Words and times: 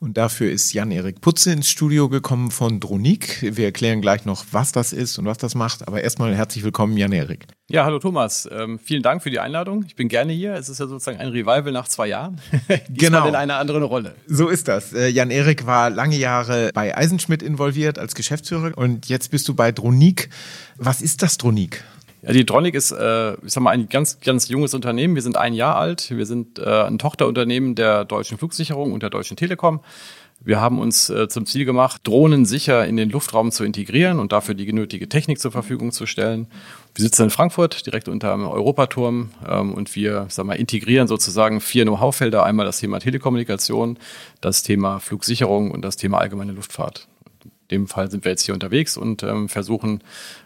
Und 0.00 0.16
dafür 0.16 0.50
ist 0.52 0.72
Jan-Erik 0.72 1.20
Putze 1.20 1.50
ins 1.50 1.68
Studio 1.68 2.08
gekommen 2.08 2.52
von 2.52 2.78
Dronik. 2.78 3.38
Wir 3.42 3.64
erklären 3.64 4.00
gleich 4.00 4.24
noch, 4.24 4.44
was 4.52 4.70
das 4.70 4.92
ist 4.92 5.18
und 5.18 5.24
was 5.24 5.38
das 5.38 5.56
macht. 5.56 5.88
Aber 5.88 6.00
erstmal 6.00 6.36
herzlich 6.36 6.62
willkommen, 6.62 6.96
Jan-Erik. 6.96 7.46
Ja, 7.68 7.84
hallo 7.84 7.98
Thomas. 7.98 8.48
Ähm, 8.52 8.78
vielen 8.78 9.02
Dank 9.02 9.24
für 9.24 9.30
die 9.30 9.40
Einladung. 9.40 9.84
Ich 9.88 9.96
bin 9.96 10.08
gerne 10.08 10.32
hier. 10.32 10.54
Es 10.54 10.68
ist 10.68 10.78
ja 10.78 10.86
sozusagen 10.86 11.18
ein 11.18 11.28
Revival 11.28 11.72
nach 11.72 11.88
zwei 11.88 12.06
Jahren. 12.06 12.40
genau. 12.90 13.26
in 13.26 13.34
einer 13.34 13.56
anderen 13.56 13.82
Rolle. 13.82 14.14
So 14.28 14.48
ist 14.48 14.68
das. 14.68 14.92
Äh, 14.92 15.08
Jan-Erik 15.08 15.66
war 15.66 15.90
lange 15.90 16.16
Jahre 16.16 16.70
bei 16.72 16.96
Eisenschmidt 16.96 17.42
involviert 17.42 17.98
als 17.98 18.14
Geschäftsführer 18.14 18.78
und 18.78 19.08
jetzt 19.08 19.32
bist 19.32 19.48
du 19.48 19.54
bei 19.54 19.72
Dronik. 19.72 20.30
Was 20.76 21.02
ist 21.02 21.22
das 21.22 21.38
Dronik? 21.38 21.82
Ja, 22.22 22.32
die 22.32 22.44
Tronic 22.44 22.74
ist, 22.74 22.90
äh, 22.90 23.34
ich 23.44 23.52
sag 23.52 23.62
mal, 23.62 23.70
ein 23.70 23.88
ganz, 23.88 24.20
ganz 24.20 24.48
junges 24.48 24.74
Unternehmen. 24.74 25.14
Wir 25.14 25.22
sind 25.22 25.36
ein 25.36 25.54
Jahr 25.54 25.76
alt. 25.76 26.10
Wir 26.10 26.26
sind 26.26 26.58
äh, 26.58 26.82
ein 26.82 26.98
Tochterunternehmen 26.98 27.74
der 27.74 28.04
Deutschen 28.04 28.38
Flugsicherung 28.38 28.92
und 28.92 29.02
der 29.02 29.10
Deutschen 29.10 29.36
Telekom. 29.36 29.80
Wir 30.40 30.60
haben 30.60 30.78
uns 30.78 31.10
äh, 31.10 31.28
zum 31.28 31.46
Ziel 31.46 31.64
gemacht, 31.64 32.02
Drohnen 32.04 32.44
sicher 32.44 32.86
in 32.86 32.96
den 32.96 33.10
Luftraum 33.10 33.50
zu 33.50 33.64
integrieren 33.64 34.20
und 34.20 34.30
dafür 34.30 34.54
die 34.54 34.66
genötige 34.66 35.08
Technik 35.08 35.40
zur 35.40 35.50
Verfügung 35.50 35.90
zu 35.90 36.06
stellen. 36.06 36.46
Wir 36.94 37.02
sitzen 37.02 37.24
in 37.24 37.30
Frankfurt, 37.30 37.86
direkt 37.86 38.08
unter 38.08 38.32
dem 38.32 38.46
Europaturm, 38.46 39.30
ähm, 39.48 39.74
und 39.74 39.94
wir 39.96 40.26
sag 40.28 40.46
mal, 40.46 40.54
integrieren 40.54 41.08
sozusagen 41.08 41.60
vier 41.60 41.84
Know-how-Felder. 41.84 42.44
Einmal 42.44 42.66
das 42.66 42.78
Thema 42.78 43.00
Telekommunikation, 43.00 43.98
das 44.40 44.62
Thema 44.62 45.00
Flugsicherung 45.00 45.72
und 45.72 45.82
das 45.82 45.96
Thema 45.96 46.18
allgemeine 46.18 46.52
Luftfahrt 46.52 47.08
dem 47.70 47.86
Fall 47.86 48.10
sind 48.10 48.24
wir 48.24 48.32
jetzt 48.32 48.42
hier 48.42 48.54
unterwegs 48.54 48.96
und 48.96 49.22
ähm, 49.22 49.48
versuchen, 49.48 50.02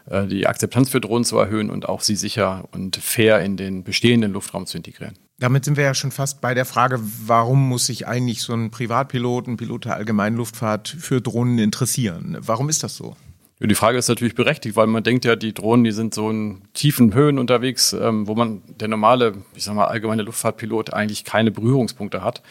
äh, 0.09 0.27
die 0.27 0.47
Akzeptanz 0.47 0.89
für 0.89 1.01
Drohnen 1.01 1.23
zu 1.23 1.37
erhöhen 1.37 1.69
und 1.69 1.87
auch 1.87 2.01
sie 2.01 2.15
sicher 2.15 2.67
und 2.71 2.97
fair 2.97 3.41
in 3.41 3.57
den 3.57 3.83
bestehenden 3.83 4.33
Luftraum 4.33 4.65
zu 4.65 4.77
integrieren. 4.77 5.17
Damit 5.39 5.65
sind 5.65 5.77
wir 5.77 5.83
ja 5.83 5.93
schon 5.93 6.11
fast 6.11 6.41
bei 6.41 6.53
der 6.53 6.65
Frage, 6.65 6.99
warum 7.25 7.67
muss 7.67 7.87
sich 7.87 8.07
eigentlich 8.07 8.41
so 8.41 8.53
ein 8.53 8.71
Privatpilot, 8.71 9.47
ein 9.47 9.57
Pilot 9.57 9.85
der 9.85 9.95
allgemeinen 9.95 10.37
Luftfahrt 10.37 10.87
für 10.87 11.21
Drohnen 11.21 11.57
interessieren? 11.59 12.37
Warum 12.39 12.69
ist 12.69 12.83
das 12.83 12.95
so? 12.95 13.15
Die 13.59 13.75
Frage 13.75 13.97
ist 13.97 14.09
natürlich 14.09 14.35
berechtigt, 14.35 14.75
weil 14.75 14.87
man 14.87 15.03
denkt 15.03 15.25
ja, 15.25 15.35
die 15.35 15.53
Drohnen, 15.53 15.83
die 15.83 15.91
sind 15.91 16.13
so 16.13 16.29
in 16.29 16.61
tiefen 16.73 17.13
Höhen 17.13 17.39
unterwegs, 17.39 17.93
ähm, 17.93 18.27
wo 18.27 18.35
man 18.35 18.61
der 18.67 18.89
normale, 18.89 19.35
ich 19.55 19.63
sag 19.63 19.75
mal, 19.75 19.85
allgemeine 19.85 20.23
Luftfahrtpilot 20.23 20.93
eigentlich 20.93 21.23
keine 21.23 21.51
Berührungspunkte 21.51 22.23
hat. 22.23 22.41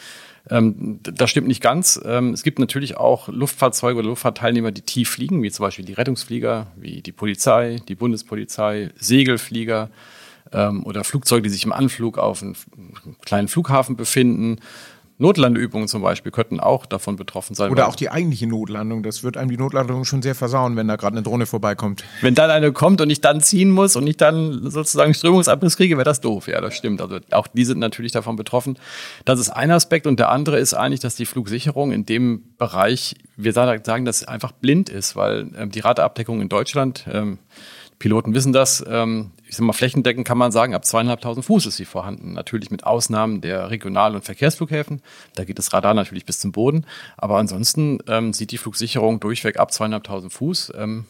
Ähm, 0.48 1.00
das 1.02 1.30
stimmt 1.30 1.48
nicht 1.48 1.60
ganz. 1.62 2.00
Ähm, 2.04 2.32
es 2.32 2.42
gibt 2.42 2.58
natürlich 2.58 2.96
auch 2.96 3.28
Luftfahrzeuge 3.28 3.98
oder 3.98 4.08
Luftfahrtteilnehmer, 4.08 4.72
die 4.72 4.82
tief 4.82 5.10
fliegen, 5.10 5.42
wie 5.42 5.50
zum 5.50 5.64
Beispiel 5.64 5.84
die 5.84 5.92
Rettungsflieger, 5.92 6.68
wie 6.76 7.02
die 7.02 7.12
Polizei, 7.12 7.80
die 7.88 7.94
Bundespolizei, 7.94 8.90
Segelflieger 8.96 9.90
ähm, 10.52 10.84
oder 10.84 11.04
Flugzeuge, 11.04 11.42
die 11.42 11.48
sich 11.50 11.64
im 11.64 11.72
Anflug 11.72 12.18
auf 12.18 12.42
einem 12.42 12.54
kleinen 13.24 13.48
Flughafen 13.48 13.96
befinden. 13.96 14.58
Notlandeübungen 15.22 15.88
zum 15.88 16.02
Beispiel 16.02 16.32
könnten 16.32 16.60
auch 16.60 16.84
davon 16.84 17.16
betroffen 17.16 17.54
sein. 17.54 17.70
Oder 17.70 17.88
auch 17.88 17.96
die 17.96 18.10
eigentliche 18.10 18.46
Notlandung. 18.46 19.02
Das 19.02 19.22
wird 19.22 19.36
einem 19.36 19.50
die 19.50 19.56
Notlandung 19.56 20.04
schon 20.04 20.20
sehr 20.20 20.34
versauen, 20.34 20.76
wenn 20.76 20.88
da 20.88 20.96
gerade 20.96 21.14
eine 21.14 21.22
Drohne 21.22 21.46
vorbeikommt. 21.46 22.04
Wenn 22.20 22.34
dann 22.34 22.50
eine 22.50 22.72
kommt 22.72 23.00
und 23.00 23.08
ich 23.08 23.20
dann 23.20 23.40
ziehen 23.40 23.70
muss 23.70 23.96
und 23.96 24.06
ich 24.06 24.16
dann 24.16 24.70
sozusagen 24.70 25.14
Strömungsabriss 25.14 25.76
kriege, 25.76 25.96
wäre 25.96 26.04
das 26.04 26.20
doof. 26.20 26.48
Ja, 26.48 26.60
das 26.60 26.74
stimmt. 26.74 27.00
Also 27.00 27.20
auch 27.30 27.46
die 27.46 27.64
sind 27.64 27.78
natürlich 27.78 28.12
davon 28.12 28.36
betroffen. 28.36 28.78
Das 29.24 29.38
ist 29.38 29.48
ein 29.48 29.70
Aspekt. 29.70 30.06
Und 30.06 30.18
der 30.18 30.30
andere 30.30 30.58
ist 30.58 30.74
eigentlich, 30.74 31.00
dass 31.00 31.14
die 31.14 31.26
Flugsicherung 31.26 31.92
in 31.92 32.04
dem 32.04 32.42
Bereich, 32.58 33.14
wir 33.36 33.52
sagen, 33.52 34.04
dass 34.04 34.24
einfach 34.24 34.52
blind 34.52 34.88
ist, 34.88 35.16
weil 35.16 35.48
ähm, 35.56 35.70
die 35.70 35.80
Rateabdeckung 35.80 36.40
in 36.40 36.48
Deutschland, 36.48 37.06
ähm, 37.10 37.38
Piloten 38.02 38.34
wissen 38.34 38.52
das, 38.52 38.84
ähm, 38.88 39.30
ich 39.46 39.54
sag 39.54 39.64
mal, 39.64 39.72
flächendeckend 39.72 40.26
kann 40.26 40.36
man 40.36 40.50
sagen, 40.50 40.74
ab 40.74 40.84
zweieinhalbtausend 40.84 41.46
Fuß 41.46 41.66
ist 41.66 41.76
sie 41.76 41.84
vorhanden. 41.84 42.32
Natürlich 42.32 42.72
mit 42.72 42.82
Ausnahmen 42.82 43.40
der 43.40 43.70
Regional- 43.70 44.16
und 44.16 44.24
Verkehrsflughäfen. 44.24 45.00
Da 45.36 45.44
geht 45.44 45.56
das 45.56 45.72
Radar 45.72 45.94
natürlich 45.94 46.26
bis 46.26 46.40
zum 46.40 46.50
Boden. 46.50 46.84
Aber 47.16 47.38
ansonsten 47.38 48.00
ähm, 48.08 48.32
sieht 48.32 48.50
die 48.50 48.58
Flugsicherung 48.58 49.20
durchweg 49.20 49.56
ab 49.56 49.72
zweieinhalbtausend 49.72 50.32
Fuß 50.32 50.72
ähm, 50.76 51.04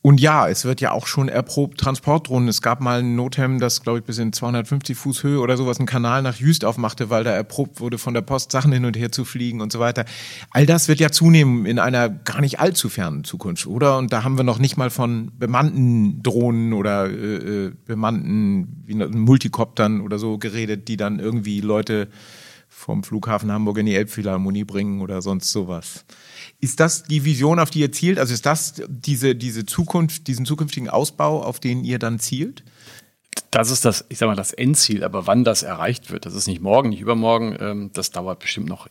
Und 0.01 0.21
ja, 0.21 0.47
es 0.47 0.63
wird 0.63 0.79
ja 0.79 0.91
auch 0.91 1.07
schon 1.07 1.27
erprobt 1.27 1.77
Transportdrohnen. 1.77 2.47
Es 2.47 2.61
gab 2.61 2.79
mal 2.79 2.99
ein 2.99 3.17
Notem, 3.17 3.59
das, 3.59 3.81
glaube 3.81 3.99
ich, 3.99 4.05
bis 4.05 4.17
in 4.17 4.31
250 4.31 4.95
Fuß 4.97 5.23
Höhe 5.23 5.39
oder 5.39 5.57
sowas 5.57 5.77
einen 5.77 5.87
Kanal 5.87 6.21
nach 6.21 6.37
Jüst 6.37 6.63
aufmachte, 6.63 7.09
weil 7.09 7.25
da 7.25 7.31
erprobt 7.31 7.81
wurde, 7.81 7.97
von 7.97 8.13
der 8.13 8.21
Post 8.21 8.53
Sachen 8.53 8.71
hin 8.71 8.85
und 8.85 8.95
her 8.95 9.11
zu 9.11 9.25
fliegen 9.25 9.59
und 9.59 9.73
so 9.73 9.79
weiter. 9.79 10.05
All 10.51 10.65
das 10.65 10.87
wird 10.87 11.01
ja 11.01 11.11
zunehmen 11.11 11.65
in 11.65 11.79
einer 11.79 12.07
gar 12.07 12.39
nicht 12.39 12.61
allzu 12.61 12.87
fernen 12.87 13.25
Zukunft, 13.25 13.67
oder? 13.67 13.97
Und 13.97 14.13
da 14.13 14.23
haben 14.23 14.37
wir 14.37 14.45
noch 14.45 14.59
nicht 14.59 14.77
mal 14.77 14.89
von 14.89 15.33
bemannten 15.37 16.23
Drohnen 16.23 16.71
oder 16.71 17.09
äh, 17.09 17.65
äh 17.65 17.71
bemannten 17.85 18.83
wie 18.85 18.95
Multikoptern 18.95 19.99
oder 19.99 20.17
so 20.17 20.37
geredet, 20.37 20.87
die 20.87 20.95
dann 20.95 21.19
irgendwie 21.19 21.59
Leute 21.59 22.07
vom 22.69 23.03
Flughafen 23.03 23.51
Hamburg 23.51 23.79
in 23.79 23.87
die 23.87 23.95
Elbphilharmonie 23.95 24.63
bringen 24.63 25.01
oder 25.01 25.21
sonst 25.21 25.51
sowas. 25.51 26.05
Ist 26.61 26.79
das 26.79 27.03
die 27.03 27.25
Vision, 27.25 27.59
auf 27.59 27.71
die 27.71 27.81
ihr 27.81 27.91
zielt? 27.91 28.19
Also 28.19 28.33
ist 28.33 28.45
das 28.45 28.81
diese, 28.87 29.35
diese 29.35 29.65
Zukunft, 29.65 30.27
diesen 30.27 30.45
zukünftigen 30.45 30.89
Ausbau, 30.89 31.43
auf 31.43 31.59
den 31.59 31.83
ihr 31.83 31.99
dann 31.99 32.19
zielt? 32.19 32.63
Das 33.51 33.71
ist 33.71 33.83
das, 33.83 34.05
ich 34.09 34.19
sag 34.19 34.27
mal, 34.27 34.35
das 34.35 34.53
Endziel. 34.53 35.03
Aber 35.03 35.27
wann 35.27 35.43
das 35.43 35.63
erreicht 35.63 36.11
wird, 36.11 36.25
das 36.25 36.35
ist 36.35 36.47
nicht 36.47 36.61
morgen, 36.61 36.89
nicht 36.89 37.01
übermorgen. 37.01 37.57
Ähm, 37.59 37.89
das 37.93 38.11
dauert 38.11 38.39
bestimmt 38.39 38.69
noch 38.69 38.87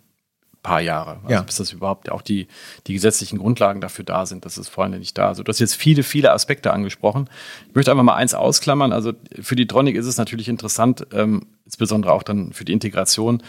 paar 0.69 0.81
Jahre, 0.81 1.19
also 1.23 1.31
ja. 1.31 1.43
bis 1.43 1.57
das 1.57 1.73
überhaupt 1.73 2.11
auch 2.11 2.23
die, 2.23 2.47
die 2.87 2.95
gesetzlichen 2.95 3.39
Grundlagen 3.39 3.81
dafür 3.81 4.05
da 4.05 4.27
sind. 4.27 4.45
Das 4.45 4.59
ist 4.59 4.69
vorhin 4.69 4.99
nicht 4.99 5.17
da. 5.17 5.29
Also 5.29 5.43
du 5.43 5.49
hast 5.49 5.59
jetzt 5.59 5.75
viele, 5.75 6.03
viele 6.03 6.33
Aspekte 6.33 6.73
angesprochen. 6.73 7.29
Ich 7.69 7.75
möchte 7.75 7.91
einfach 7.91 8.05
mal 8.05 8.15
eins 8.15 8.35
ausklammern. 8.35 8.93
Also 8.93 9.13
für 9.41 9.57
die 9.57 9.67
Tronic 9.67 9.97
ist 9.97 10.07
es 10.07 10.19
natürlich 10.19 10.49
interessant, 10.49 11.07
ähm, 11.13 11.47
insbesondere 11.65 12.13
auch 12.13 12.23
dann 12.23 12.53
für 12.53 12.65
die 12.65 12.73
Integration 12.73 13.43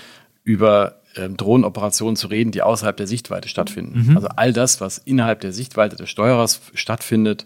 über 0.44 1.01
ähm, 1.16 1.38
Drohnenoperationen 1.38 2.16
zu 2.16 2.27
reden, 2.27 2.51
die 2.51 2.62
außerhalb 2.62 2.95
der 2.95 3.07
Sichtweite 3.07 3.50
stattfinden. 3.50 4.07
Mhm. 4.07 4.16
Also 4.16 4.30
all 4.36 4.54
das, 4.54 4.80
was 4.80 4.98
innerhalb 4.98 5.42
der 5.42 5.51
Sichtweite 5.51 5.95
des 5.95 6.10
Steuerers 6.10 6.62
stattfindet 6.74 7.45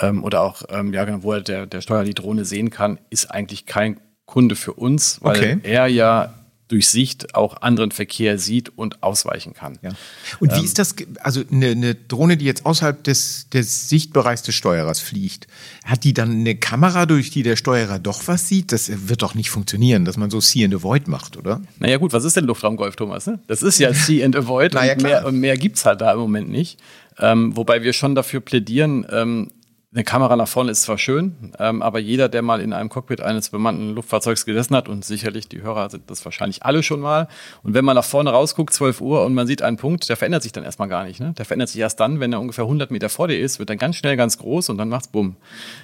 ähm, 0.00 0.22
oder 0.22 0.42
auch, 0.42 0.62
ähm, 0.68 0.92
ja, 0.92 1.04
genau, 1.04 1.22
wo 1.22 1.34
der, 1.38 1.66
der 1.66 1.80
Steuerer 1.80 2.04
die 2.04 2.14
Drohne 2.14 2.44
sehen 2.44 2.70
kann, 2.70 2.98
ist 3.10 3.30
eigentlich 3.30 3.66
kein 3.66 3.98
Kunde 4.26 4.54
für 4.54 4.74
uns, 4.74 5.18
weil 5.22 5.36
okay. 5.36 5.58
er 5.64 5.88
ja 5.88 6.32
durch 6.70 6.88
Sicht 6.88 7.34
auch 7.34 7.62
anderen 7.62 7.90
Verkehr 7.90 8.38
sieht 8.38 8.70
und 8.76 9.02
ausweichen 9.02 9.54
kann. 9.54 9.78
Ja. 9.82 9.90
Und 10.38 10.52
wie 10.52 10.60
ähm, 10.60 10.64
ist 10.64 10.78
das, 10.78 10.94
also 11.20 11.42
eine, 11.50 11.70
eine, 11.70 11.94
Drohne, 11.96 12.36
die 12.36 12.44
jetzt 12.44 12.64
außerhalb 12.64 13.02
des, 13.02 13.48
des 13.50 13.88
Sichtbereichs 13.88 14.42
des 14.42 14.54
Steuerers 14.54 15.00
fliegt, 15.00 15.48
hat 15.84 16.04
die 16.04 16.14
dann 16.14 16.30
eine 16.30 16.54
Kamera, 16.54 17.06
durch 17.06 17.30
die 17.30 17.42
der 17.42 17.56
Steuerer 17.56 17.98
doch 17.98 18.22
was 18.26 18.46
sieht? 18.46 18.70
Das 18.70 19.08
wird 19.08 19.22
doch 19.22 19.34
nicht 19.34 19.50
funktionieren, 19.50 20.04
dass 20.04 20.16
man 20.16 20.30
so 20.30 20.40
See 20.40 20.64
and 20.64 20.72
Avoid 20.72 21.08
macht, 21.08 21.36
oder? 21.36 21.60
Naja 21.80 21.96
gut, 21.96 22.12
was 22.12 22.24
ist 22.24 22.36
denn 22.36 22.44
Luftraumgolf, 22.44 22.94
Thomas? 22.94 23.26
Ne? 23.26 23.40
Das 23.48 23.62
ist 23.62 23.80
ja 23.80 23.92
See 23.94 24.22
and 24.22 24.36
Avoid 24.36 24.74
naja, 24.74 24.92
und 24.92 25.02
mehr, 25.02 25.32
mehr 25.32 25.56
gibt 25.56 25.76
es 25.76 25.84
halt 25.84 26.00
da 26.00 26.12
im 26.12 26.20
Moment 26.20 26.50
nicht. 26.50 26.78
Ähm, 27.18 27.56
wobei 27.56 27.82
wir 27.82 27.92
schon 27.92 28.14
dafür 28.14 28.40
plädieren, 28.40 29.04
ähm, 29.10 29.50
eine 29.92 30.04
Kamera 30.04 30.36
nach 30.36 30.46
vorne 30.46 30.70
ist 30.70 30.82
zwar 30.82 30.98
schön, 30.98 31.52
ähm, 31.58 31.82
aber 31.82 31.98
jeder, 31.98 32.28
der 32.28 32.42
mal 32.42 32.60
in 32.60 32.72
einem 32.72 32.88
Cockpit 32.88 33.20
eines 33.20 33.50
bemannten 33.50 33.92
Luftfahrzeugs 33.96 34.46
gesessen 34.46 34.76
hat, 34.76 34.88
und 34.88 35.04
sicherlich 35.04 35.48
die 35.48 35.62
Hörer 35.62 35.90
sind 35.90 36.08
das 36.08 36.24
wahrscheinlich 36.24 36.62
alle 36.62 36.84
schon 36.84 37.00
mal, 37.00 37.26
und 37.64 37.74
wenn 37.74 37.84
man 37.84 37.96
nach 37.96 38.04
vorne 38.04 38.30
rausguckt, 38.30 38.72
12 38.72 39.00
Uhr, 39.00 39.24
und 39.24 39.34
man 39.34 39.48
sieht 39.48 39.62
einen 39.62 39.78
Punkt, 39.78 40.08
der 40.08 40.16
verändert 40.16 40.44
sich 40.44 40.52
dann 40.52 40.62
erstmal 40.62 40.86
gar 40.86 41.02
nicht. 41.02 41.18
Ne? 41.18 41.34
Der 41.36 41.44
verändert 41.44 41.70
sich 41.70 41.80
erst 41.80 41.98
dann, 41.98 42.20
wenn 42.20 42.32
er 42.32 42.40
ungefähr 42.40 42.64
100 42.64 42.92
Meter 42.92 43.08
vor 43.08 43.26
dir 43.26 43.40
ist, 43.40 43.58
wird 43.58 43.68
dann 43.68 43.78
ganz 43.78 43.96
schnell 43.96 44.16
ganz 44.16 44.38
groß 44.38 44.68
und 44.68 44.78
dann 44.78 44.88
macht's 44.88 45.08
bumm. 45.08 45.34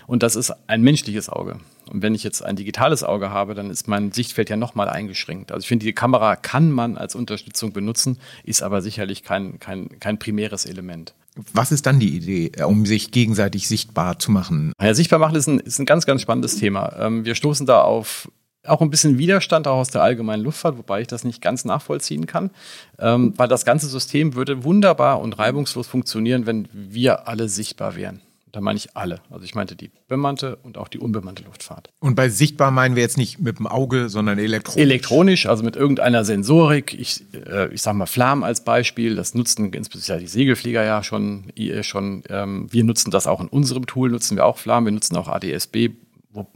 Und 0.07 0.23
das 0.23 0.37
ist 0.37 0.53
ein 0.69 0.83
menschliches 0.83 1.29
Auge. 1.29 1.59
Und 1.91 2.03
wenn 2.03 2.15
ich 2.15 2.23
jetzt 2.23 2.45
ein 2.45 2.55
digitales 2.55 3.03
Auge 3.03 3.31
habe, 3.31 3.55
dann 3.55 3.71
ist 3.71 3.89
mein 3.89 4.13
Sichtfeld 4.13 4.51
ja 4.51 4.57
nochmal 4.57 4.89
eingeschränkt. 4.89 5.51
Also 5.51 5.65
ich 5.65 5.69
finde, 5.69 5.85
die 5.85 5.93
Kamera 5.93 6.37
kann 6.37 6.71
man 6.71 6.97
als 6.97 7.17
Unterstützung 7.17 7.73
benutzen, 7.73 8.19
ist 8.45 8.63
aber 8.63 8.83
sicherlich 8.83 9.25
kein, 9.25 9.59
kein, 9.59 9.99
kein 9.99 10.21
primäres 10.21 10.65
Element. 10.65 11.13
Was 11.53 11.71
ist 11.73 11.87
dann 11.87 12.01
die 12.01 12.17
Idee, 12.17 12.53
äh, 12.57 12.65
um 12.65 12.87
sich 12.87 13.11
gegenseitig 13.11 13.69
sichtbar 13.69 14.19
zu 14.19 14.31
machen? 14.31 14.73
Ja, 14.81 14.95
sichtbar 14.95 15.19
machen 15.19 15.37
ist 15.37 15.47
ein, 15.47 15.61
ist 15.61 15.79
ein 15.79 15.87
ganz, 15.87 16.07
ganz 16.07 16.23
spannendes 16.23 16.57
Thema. 16.57 16.95
Ähm, 16.99 17.25
wir 17.25 17.35
stoßen 17.35 17.67
da 17.67 17.83
auf 17.83 18.29
auch 18.67 18.81
ein 18.81 18.91
bisschen 18.91 19.19
Widerstand 19.19 19.69
auch 19.69 19.77
aus 19.77 19.91
der 19.91 20.03
allgemeinen 20.03 20.43
Luftfahrt, 20.43 20.77
wobei 20.77 21.01
ich 21.01 21.07
das 21.07 21.25
nicht 21.25 21.41
ganz 21.41 21.65
nachvollziehen 21.65 22.27
kann, 22.27 22.51
ähm, 22.99 23.33
weil 23.37 23.49
das 23.49 23.65
ganze 23.65 23.87
System 23.87 24.35
würde 24.35 24.65
wunderbar 24.65 25.21
und 25.21 25.39
reibungslos 25.39 25.87
funktionieren, 25.87 26.47
wenn 26.47 26.69
wir 26.73 27.29
alle 27.29 27.49
sichtbar 27.49 27.95
wären. 27.97 28.21
Da 28.53 28.61
meine 28.61 28.77
ich 28.77 28.97
alle. 28.97 29.21
Also 29.31 29.45
ich 29.45 29.55
meinte 29.55 29.77
die 29.77 29.91
bemannte 30.09 30.57
und 30.57 30.79
auch 30.79 30.89
die 30.89 30.99
unbemannte 30.99 31.43
Luftfahrt. 31.43 31.91
Und 31.99 32.15
bei 32.15 32.29
sichtbar 32.29 32.71
meinen 32.71 32.95
wir 32.97 33.03
jetzt 33.03 33.19
nicht 33.19 33.41
mit 33.41 33.59
dem 33.59 33.67
Auge, 33.67 34.09
sondern 34.09 34.39
elektronisch? 34.39 34.83
Elektronisch, 34.83 35.47
also 35.47 35.65
mit 35.65 35.77
irgendeiner 35.77 36.25
Sensorik. 36.25 36.95
Ich, 36.99 37.25
äh, 37.35 37.73
ich 37.75 37.83
sage 37.83 37.99
mal 37.99 38.07
Flam 38.07 38.45
als 38.45 38.65
Beispiel. 38.65 39.17
Das 39.17 39.35
nutzen 39.35 39.73
insbesondere 39.73 40.21
die 40.21 40.29
Segelflieger 40.29 40.85
ja 40.85 41.03
schon. 41.03 41.53
schon 41.83 42.23
ähm, 42.29 42.69
wir 42.71 42.85
nutzen 42.85 43.11
das 43.11 43.27
auch 43.27 43.41
in 43.41 43.49
unserem 43.49 43.87
Tool, 43.87 44.11
nutzen 44.11 44.37
wir 44.37 44.47
auch 44.47 44.59
Flam. 44.59 44.85
Wir 44.85 44.93
nutzen 44.93 45.17
auch 45.17 45.29
ADSB, 45.29 45.91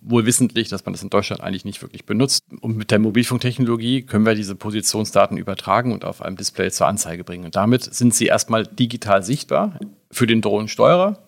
wohl 0.01 0.27
wissentlich, 0.27 0.69
dass 0.69 0.85
man 0.85 0.93
das 0.93 1.03
in 1.03 1.11
Deutschland 1.11 1.43
eigentlich 1.43 1.65
nicht 1.65 1.83
wirklich 1.83 2.05
benutzt. 2.05 2.45
Und 2.61 2.77
mit 2.77 2.91
der 2.91 2.99
Mobilfunktechnologie 2.99 4.03
können 4.03 4.27
wir 4.27 4.35
diese 4.35 4.55
Positionsdaten 4.55 5.37
übertragen 5.37 5.93
und 5.93 6.05
auf 6.05 6.23
einem 6.23 6.37
Display 6.37 6.71
zur 6.71 6.87
Anzeige 6.87 7.25
bringen. 7.25 7.45
Und 7.45 7.57
damit 7.57 7.83
sind 7.83 8.15
sie 8.15 8.27
erstmal 8.27 8.67
digital 8.67 9.23
sichtbar 9.23 9.79
für 10.11 10.27
den 10.27 10.41
Drohnensteuerer 10.41 11.19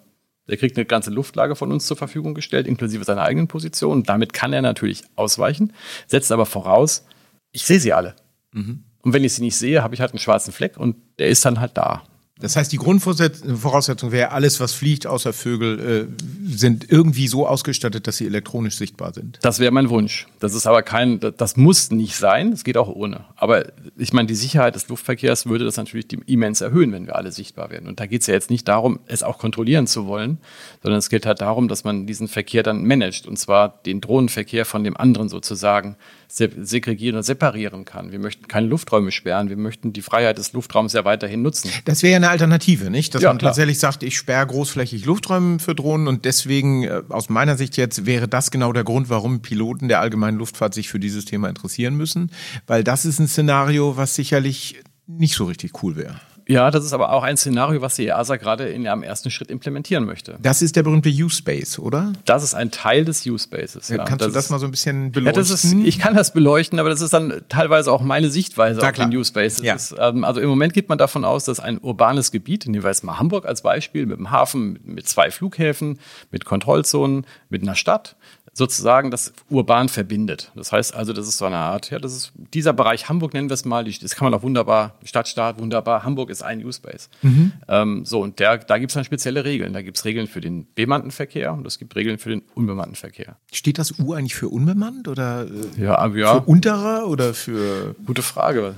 der 0.49 0.56
kriegt 0.56 0.77
eine 0.77 0.87
ganze 0.87 1.11
Luftlage 1.11 1.56
von 1.56 1.71
uns 1.73 1.87
zur 1.87 1.97
Verfügung 1.97 2.35
gestellt, 2.35 2.67
inklusive 2.67 3.05
seiner 3.05 3.23
eigenen 3.23 3.49
Position. 3.49 4.03
Damit 4.03 4.33
kann 4.33 4.53
er 4.53 4.62
natürlich 4.62 5.05
ausweichen, 5.17 5.73
setzt 6.06 6.33
aber 6.33 6.47
voraus, 6.47 7.06
ich 7.53 7.65
sehe 7.65 7.81
sie 7.81 7.93
alle. 7.93 8.17
Mhm. 8.53 8.85
Und 9.03 9.12
wenn 9.12 9.25
ich 9.25 9.35
sie 9.35 9.43
nicht 9.43 9.56
sehe, 9.56 9.83
habe 9.83 9.94
ich 9.94 10.00
halt 10.00 10.12
einen 10.12 10.19
schwarzen 10.19 10.53
Fleck 10.53 10.77
und 10.77 10.97
der 11.19 11.29
ist 11.29 11.44
dann 11.44 11.61
halt 11.61 11.77
da. 11.77 12.03
Das 12.43 12.56
heißt, 12.56 12.73
die 12.73 12.77
Grundvoraussetzung 12.77 14.11
wäre, 14.11 14.33
alles, 14.33 14.59
was 14.59 14.73
fliegt, 14.73 15.06
außer 15.06 15.33
Vögel, 15.33 16.09
äh, 16.11 16.53
sind 16.53 16.91
irgendwie 16.91 17.29
so 17.29 17.47
ausgestattet, 17.47 18.09
dass 18.09 18.17
sie 18.17 18.27
elektronisch 18.27 18.75
sichtbar 18.75 19.15
sind. 19.15 19.39
Das 19.43 19.61
wäre 19.61 19.71
mein 19.71 19.91
Wunsch. 19.91 20.27
Das 20.41 20.53
ist 20.53 20.67
aber 20.67 20.83
kein, 20.83 21.21
das 21.21 21.56
muss 21.56 21.93
nicht 21.93 22.17
sein. 22.17 22.50
Das 22.50 22.65
geht 22.65 22.77
auch 22.77 22.89
ohne. 22.89 23.27
Aber 23.37 23.67
ich 23.97 24.12
meine, 24.12 24.27
die 24.27 24.35
Sicherheit 24.35 24.75
des 24.75 24.89
Luftverkehrs 24.89 25.47
würde 25.47 25.65
das 25.65 25.77
natürlich 25.77 26.06
immens 26.27 26.61
erhöhen, 26.61 26.91
wenn 26.91 27.06
wir 27.06 27.15
alle 27.15 27.31
sichtbar 27.31 27.71
wären. 27.71 27.87
Und 27.87 28.00
da 28.00 28.06
geht 28.06 28.23
es 28.23 28.27
ja 28.27 28.35
jetzt 28.35 28.50
nicht 28.50 28.67
darum, 28.67 28.99
es 29.06 29.23
auch 29.23 29.39
kontrollieren 29.39 29.87
zu 29.87 30.06
wollen, 30.06 30.39
sondern 30.83 30.99
es 30.99 31.11
geht 31.11 31.27
halt 31.27 31.41
darum, 31.41 31.69
dass 31.69 31.85
man 31.85 32.09
diesen 32.09 32.27
Verkehr 32.27 32.65
dann 32.65 32.85
managt. 32.85 33.29
Und 33.29 33.39
zwar 33.39 33.81
den 33.87 34.00
Drohnenverkehr 34.00 34.65
von 34.65 34.83
dem 34.83 34.97
anderen 34.97 35.29
sozusagen 35.29 35.97
segregieren 36.34 37.17
und 37.17 37.25
separieren 37.25 37.84
kann. 37.84 38.11
Wir 38.11 38.19
möchten 38.19 38.49
keine 38.49 38.67
Lufträume 38.67 39.12
sperren. 39.12 39.50
Wir 39.50 39.58
möchten 39.58 39.93
die 39.93 40.00
Freiheit 40.00 40.38
des 40.38 40.55
Luftraums 40.55 40.94
ja 40.94 41.05
weiterhin 41.05 41.43
nutzen. 41.43 41.70
Das 41.84 42.02
wäre 42.02 42.12
ja 42.12 42.17
eine 42.17 42.31
Alternative, 42.31 42.90
nicht? 42.90 43.14
Dass 43.14 43.20
ja, 43.20 43.29
man 43.29 43.38
klar. 43.38 43.50
tatsächlich 43.50 43.79
sagt, 43.79 44.02
ich 44.02 44.17
sperre 44.17 44.46
großflächig 44.46 45.05
Lufträume 45.05 45.58
für 45.58 45.75
Drohnen 45.75 46.08
und 46.08 46.25
deswegen, 46.25 46.84
äh, 46.84 47.02
aus 47.11 47.29
meiner 47.29 47.58
Sicht 47.58 47.76
jetzt, 47.76 48.06
wäre 48.06 48.29
das 48.29 48.50
genau 48.50 48.73
der 48.73 48.84
Grund, 48.84 49.11
warum 49.11 49.43
Piloten 49.43 49.88
der 49.88 50.00
allgemeinen 50.00 50.38
Luftfahrt 50.38 50.73
sich 50.73 50.88
für 50.88 50.99
dieses 50.99 51.26
Thema 51.26 51.50
interessieren 51.50 51.96
müssen. 51.96 52.31
Weil 52.67 52.82
das 52.82 53.05
ist 53.05 53.19
ein 53.19 53.29
Szenario, 53.29 53.99
was 53.99 54.14
sicherlich 54.14 54.81
nicht 55.06 55.34
so 55.34 55.44
richtig 55.44 55.82
cool 55.82 55.96
wäre. 55.96 56.19
Ja, 56.49 56.71
das 56.71 56.85
ist 56.85 56.93
aber 56.93 57.12
auch 57.12 57.23
ein 57.23 57.37
Szenario, 57.37 57.81
was 57.81 57.97
die 57.97 58.06
EASA 58.06 58.37
gerade 58.37 58.69
in 58.69 58.85
ihrem 58.85 59.03
ersten 59.03 59.31
Schritt 59.31 59.50
implementieren 59.50 60.05
möchte. 60.05 60.39
Das 60.43 60.62
ist 60.62 60.77
der 60.77 60.83
berühmte 60.83 61.09
U-Space, 61.09 61.79
oder? 61.79 62.12
Das 62.25 62.43
ist 62.43 62.55
ein 62.55 62.71
Teil 62.71 63.05
des 63.05 63.27
U-Spaces. 63.27 63.89
Ja. 63.89 63.99
Kannst 63.99 64.21
das 64.21 64.29
du 64.29 64.35
das 64.35 64.50
mal 64.50 64.59
so 64.59 64.67
ein 64.67 64.71
bisschen 64.71 65.12
beleuchten? 65.12 65.44
Ja, 65.44 65.55
ist, 65.55 65.73
ich 65.73 65.99
kann 65.99 66.15
das 66.15 66.33
beleuchten, 66.33 66.79
aber 66.79 66.91
das 66.91 67.00
ist 67.00 67.12
dann 67.12 67.43
teilweise 67.49 67.93
auch 67.93 68.03
meine 68.03 68.31
Sichtweise 68.31 68.81
Na, 68.81 68.89
auf 68.89 68.93
klar. 68.94 69.09
den 69.09 69.19
U-Space. 69.19 69.62
Ja. 69.62 69.77
Ähm, 69.99 70.25
also 70.25 70.41
im 70.41 70.49
Moment 70.49 70.75
geht 70.75 70.89
man 70.89 70.99
davon 70.99 71.25
aus, 71.25 71.44
dass 71.44 71.61
ein 71.61 71.79
urbanes 71.79 72.31
Gebiet, 72.33 72.67
nehmen 72.67 72.83
wir 72.83 72.91
jetzt 72.91 73.05
mal 73.05 73.19
Hamburg 73.19 73.47
als 73.47 73.62
Beispiel, 73.62 74.06
mit 74.06 74.19
einem 74.19 74.31
Hafen, 74.31 74.81
mit 74.85 75.09
zwei 75.09 75.31
Flughäfen, 75.31 75.99
mit 76.31 76.44
Kontrollzonen, 76.44 77.27
mit 77.49 77.62
einer 77.62 77.75
Stadt, 77.75 78.17
sozusagen 78.55 79.11
das 79.11 79.33
urban 79.49 79.89
verbindet. 79.89 80.53
Das 80.55 80.73
heißt 80.73 80.94
also, 80.94 81.12
das 81.12 81.27
ist 81.27 81.39
so 81.39 81.47
eine 81.47 81.56
Art, 81.56 81.91
ja, 81.91 81.99
das 81.99 82.15
ist 82.15 82.33
dieser 82.53 82.73
Bereich 82.73 83.09
Hamburg 83.09 83.33
nennen 83.33 83.49
wir 83.49 83.55
es 83.55 83.65
mal, 83.65 83.85
das 83.85 84.15
kann 84.15 84.27
man 84.27 84.35
auch 84.39 84.43
wunderbar, 84.43 84.94
Stadtstaat, 85.05 85.58
wunderbar, 85.58 86.05
Hamburg 86.05 86.31
ist 86.32 86.43
ein 86.43 86.65
U-Space. 86.65 87.08
Mhm. 87.22 87.53
Ähm, 87.69 88.05
so, 88.05 88.20
und 88.20 88.39
der, 88.39 88.58
da 88.58 88.79
gibt 88.79 88.91
es 88.91 88.94
dann 88.94 89.05
spezielle 89.05 89.44
Regeln. 89.44 89.72
Da 89.72 89.82
gibt 89.82 89.96
es 89.96 90.05
Regeln 90.05 90.27
für 90.27 90.41
den 90.41 90.67
bemannten 90.74 91.10
Verkehr 91.10 91.53
und 91.53 91.67
es 91.67 91.79
gibt 91.79 91.94
Regeln 91.94 92.19
für 92.19 92.31
den 92.31 92.43
unbemannten 92.55 92.96
Verkehr. 92.96 93.36
Steht 93.53 93.79
das 93.79 93.98
U 93.98 94.15
eigentlich 94.15 94.34
für 94.34 94.48
unbemannt 94.48 95.08
oder 95.08 95.46
äh, 95.46 95.82
ja, 95.82 96.06
ja. 96.08 96.34
für 96.34 96.48
unterer 96.48 97.08
oder 97.08 97.34
für. 97.34 97.94
Gute 98.05 98.22
Frage. 98.22 98.74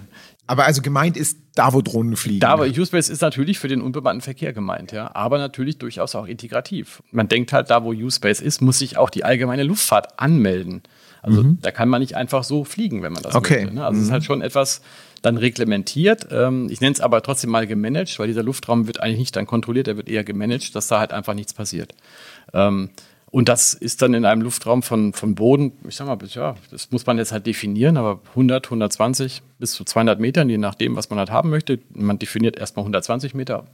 Aber 0.47 0.67
also 0.67 0.83
gemeint 0.83 1.17
ist 1.17 1.39
da, 1.55 1.73
wo 1.73 1.81
Drohnen 1.81 2.17
fliegen. 2.17 2.41
Da, 2.41 2.59
wo 2.59 2.65
U-Space 2.65 3.09
ist 3.09 3.23
natürlich 3.23 3.59
für 3.59 3.69
den 3.69 3.81
unbemannten 3.81 4.21
Verkehr 4.21 4.53
gemeint, 4.53 4.93
ja. 4.93 5.11
Aber 5.15 5.39
natürlich 5.39 5.79
durchaus 5.79 6.15
auch 6.15 6.27
integrativ. 6.27 7.03
Man 7.13 7.29
denkt 7.29 7.53
halt, 7.53 7.71
da, 7.71 7.83
wo 7.85 7.93
U-Space 7.93 8.41
ist, 8.41 8.61
muss 8.61 8.79
sich 8.79 8.99
auch 8.99 9.09
die 9.09 9.25
allgemeine 9.25 9.63
Luftfahrt 9.63 10.19
anmelden. 10.21 10.83
Also 11.23 11.43
mhm. 11.43 11.59
da 11.63 11.71
kann 11.71 11.89
man 11.89 12.03
nicht 12.03 12.17
einfach 12.17 12.45
so 12.45 12.65
fliegen, 12.65 13.03
wenn 13.03 13.15
man 13.15 13.23
das 13.23 13.35
okay. 13.35 13.63
möchte. 13.63 13.75
Ne? 13.77 13.85
Also 13.87 13.97
es 13.97 14.01
mhm. 14.01 14.07
ist 14.07 14.13
halt 14.13 14.25
schon 14.25 14.43
etwas 14.43 14.83
dann 15.25 15.37
reglementiert. 15.39 16.29
Ähm, 16.31 16.69
ich 16.71 16.81
nenne 16.81 16.93
es 16.93 17.01
aber 17.01 17.23
trotzdem 17.23 17.51
mal 17.51 17.67
gemanagt, 17.67 18.19
weil 18.19 18.27
dieser 18.27 18.43
Luftraum 18.43 18.87
wird 18.87 19.01
eigentlich 19.01 19.19
nicht 19.19 19.37
dann 19.37 19.47
kontrolliert, 19.47 19.89
er 19.89 19.97
wird 19.97 20.09
eher 20.09 20.25
gemanagt, 20.25 20.75
dass 20.75 20.89
da 20.89 21.01
halt 21.01 21.13
einfach 21.13 21.35
nichts 21.35 21.55
passiert. 21.55 21.95
Ähm, 22.53 22.91
und 23.31 23.49
das 23.49 23.75
ist 23.75 24.01
dann 24.01 24.15
in 24.15 24.25
einem 24.25 24.43
Luftraum 24.43 24.85
von, 24.85 25.13
von 25.13 25.35
Boden, 25.35 25.73
ich 25.89 25.97
sag 25.97 26.07
mal, 26.07 26.19
ja, 26.29 26.55
das 26.71 26.93
muss 26.93 27.05
man 27.05 27.19
jetzt 27.19 27.33
halt 27.33 27.47
definieren, 27.47 27.97
aber 27.97 28.21
100, 28.29 28.67
120 28.67 29.43
bis 29.59 29.73
zu 29.73 29.83
200 29.83 30.21
Metern, 30.21 30.49
je 30.49 30.59
nachdem, 30.59 30.95
was 30.95 31.11
man 31.11 31.19
halt 31.19 31.31
haben 31.31 31.51
möchte. 31.51 31.81
Man 31.93 32.21
definiert 32.21 32.57
erstmal 32.57 32.85
120 32.85 33.35
Meter. 33.35 33.67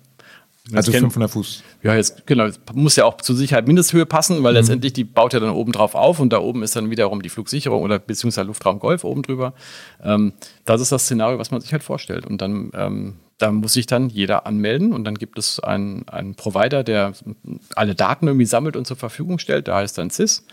Also 0.72 0.92
500 0.92 1.30
Fuß. 1.30 1.62
Ja, 1.82 1.94
jetzt, 1.94 2.26
genau. 2.26 2.48
Muss 2.74 2.96
ja 2.96 3.04
auch 3.04 3.16
zur 3.16 3.34
Sicherheit 3.34 3.66
Mindesthöhe 3.66 4.06
passen, 4.06 4.42
weil 4.42 4.52
mhm. 4.52 4.58
letztendlich 4.58 4.92
die 4.92 5.04
baut 5.04 5.32
ja 5.32 5.40
dann 5.40 5.50
oben 5.50 5.72
drauf 5.72 5.94
auf 5.94 6.20
und 6.20 6.32
da 6.32 6.38
oben 6.38 6.62
ist 6.62 6.76
dann 6.76 6.90
wiederum 6.90 7.22
die 7.22 7.28
Flugsicherung 7.28 7.82
oder 7.82 7.98
beziehungsweise 7.98 8.46
Luftraum 8.46 8.78
Golf 8.78 9.04
oben 9.04 9.22
drüber. 9.22 9.54
Ähm, 10.02 10.32
das 10.64 10.80
ist 10.80 10.92
das 10.92 11.04
Szenario, 11.04 11.38
was 11.38 11.50
man 11.50 11.60
sich 11.60 11.72
halt 11.72 11.82
vorstellt. 11.82 12.26
Und 12.26 12.40
dann 12.42 12.70
ähm, 12.74 13.16
da 13.40 13.50
muss 13.50 13.72
sich 13.72 13.86
dann 13.86 14.10
jeder 14.10 14.46
anmelden 14.46 14.92
und 14.92 15.04
dann 15.04 15.14
gibt 15.14 15.38
es 15.38 15.60
einen, 15.60 16.06
einen 16.08 16.34
Provider, 16.34 16.84
der 16.84 17.12
alle 17.74 17.94
Daten 17.94 18.26
irgendwie 18.26 18.46
sammelt 18.46 18.76
und 18.76 18.86
zur 18.86 18.96
Verfügung 18.96 19.38
stellt. 19.38 19.66
Da 19.68 19.76
heißt 19.76 19.96
dann 19.98 20.10
CIS. 20.10 20.44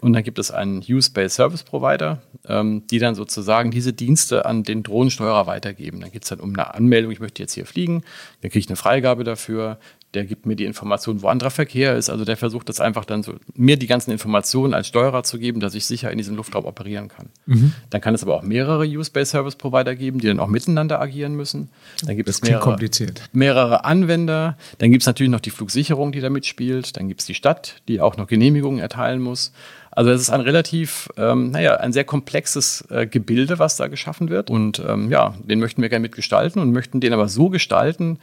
Und 0.00 0.14
dann 0.14 0.24
gibt 0.24 0.40
es 0.40 0.50
einen 0.50 0.78
Use-Based 0.80 1.36
Service 1.36 1.62
Provider, 1.62 2.20
ähm, 2.48 2.84
die 2.88 2.98
dann 2.98 3.14
sozusagen 3.14 3.70
diese 3.70 3.92
Dienste 3.92 4.44
an 4.46 4.64
den 4.64 4.82
Drohnensteuerer 4.82 5.46
weitergeben. 5.46 6.00
Dann 6.00 6.10
geht 6.10 6.24
es 6.24 6.28
dann 6.30 6.40
um 6.40 6.52
eine 6.52 6.74
Anmeldung, 6.74 7.12
ich 7.12 7.20
möchte 7.20 7.40
jetzt 7.40 7.52
hier 7.52 7.66
fliegen, 7.66 8.02
dann 8.40 8.50
kriege 8.50 8.58
ich 8.58 8.68
eine 8.68 8.74
Freigabe 8.74 9.22
dafür, 9.22 9.78
der 10.14 10.24
gibt 10.24 10.44
mir 10.44 10.56
die 10.56 10.64
Information, 10.64 11.22
wo 11.22 11.28
anderer 11.28 11.50
Verkehr 11.50 11.96
ist. 11.96 12.10
Also 12.10 12.24
der 12.24 12.36
versucht 12.36 12.68
das 12.68 12.80
einfach 12.80 13.04
dann 13.04 13.22
so, 13.22 13.34
mir 13.54 13.78
die 13.78 13.86
ganzen 13.86 14.10
Informationen 14.10 14.74
als 14.74 14.88
Steuerer 14.88 15.22
zu 15.22 15.38
geben, 15.38 15.60
dass 15.60 15.74
ich 15.74 15.86
sicher 15.86 16.10
in 16.10 16.18
diesem 16.18 16.36
Luftraum 16.36 16.66
operieren 16.66 17.08
kann. 17.08 17.30
Mhm. 17.46 17.72
Dann 17.90 18.00
kann 18.00 18.14
es 18.14 18.22
aber 18.22 18.34
auch 18.34 18.42
mehrere 18.42 18.84
Use-Based 18.84 19.30
Service 19.32 19.56
Provider 19.56 19.94
geben, 19.94 20.18
die 20.18 20.26
dann 20.26 20.38
auch 20.38 20.48
miteinander 20.48 21.00
agieren 21.00 21.34
müssen. 21.34 21.70
Dann 22.04 22.16
gibt 22.16 22.28
das 22.28 22.36
es 22.36 22.42
mehrere, 22.42 22.62
kompliziert. 22.62 23.22
mehrere 23.32 23.84
Anwender. 23.84 24.58
Dann 24.78 24.90
gibt 24.90 25.02
es 25.02 25.06
natürlich 25.06 25.30
noch 25.30 25.40
die 25.40 25.50
Flugsicherung, 25.50 26.12
die 26.12 26.20
da 26.20 26.28
mitspielt. 26.28 26.96
Dann 26.96 27.08
gibt 27.08 27.20
es 27.20 27.26
die 27.26 27.34
Stadt, 27.34 27.76
die 27.88 28.00
auch 28.00 28.16
noch 28.16 28.26
Genehmigungen 28.26 28.80
erteilen 28.80 29.20
muss. 29.20 29.52
Also 29.90 30.10
es 30.10 30.22
ist 30.22 30.30
ein 30.30 30.40
relativ, 30.40 31.10
ähm, 31.16 31.50
naja, 31.50 31.76
ein 31.76 31.92
sehr 31.92 32.04
komplexes 32.04 32.84
äh, 32.90 33.06
Gebilde, 33.06 33.58
was 33.58 33.76
da 33.76 33.88
geschaffen 33.88 34.30
wird. 34.30 34.50
Und 34.50 34.82
ähm, 34.86 35.10
ja, 35.10 35.34
den 35.42 35.60
möchten 35.60 35.82
wir 35.82 35.90
gerne 35.90 36.02
mitgestalten 36.02 36.60
und 36.60 36.72
möchten 36.72 37.00
den 37.00 37.12
aber 37.12 37.28
so 37.28 37.50
gestalten, 37.50 38.18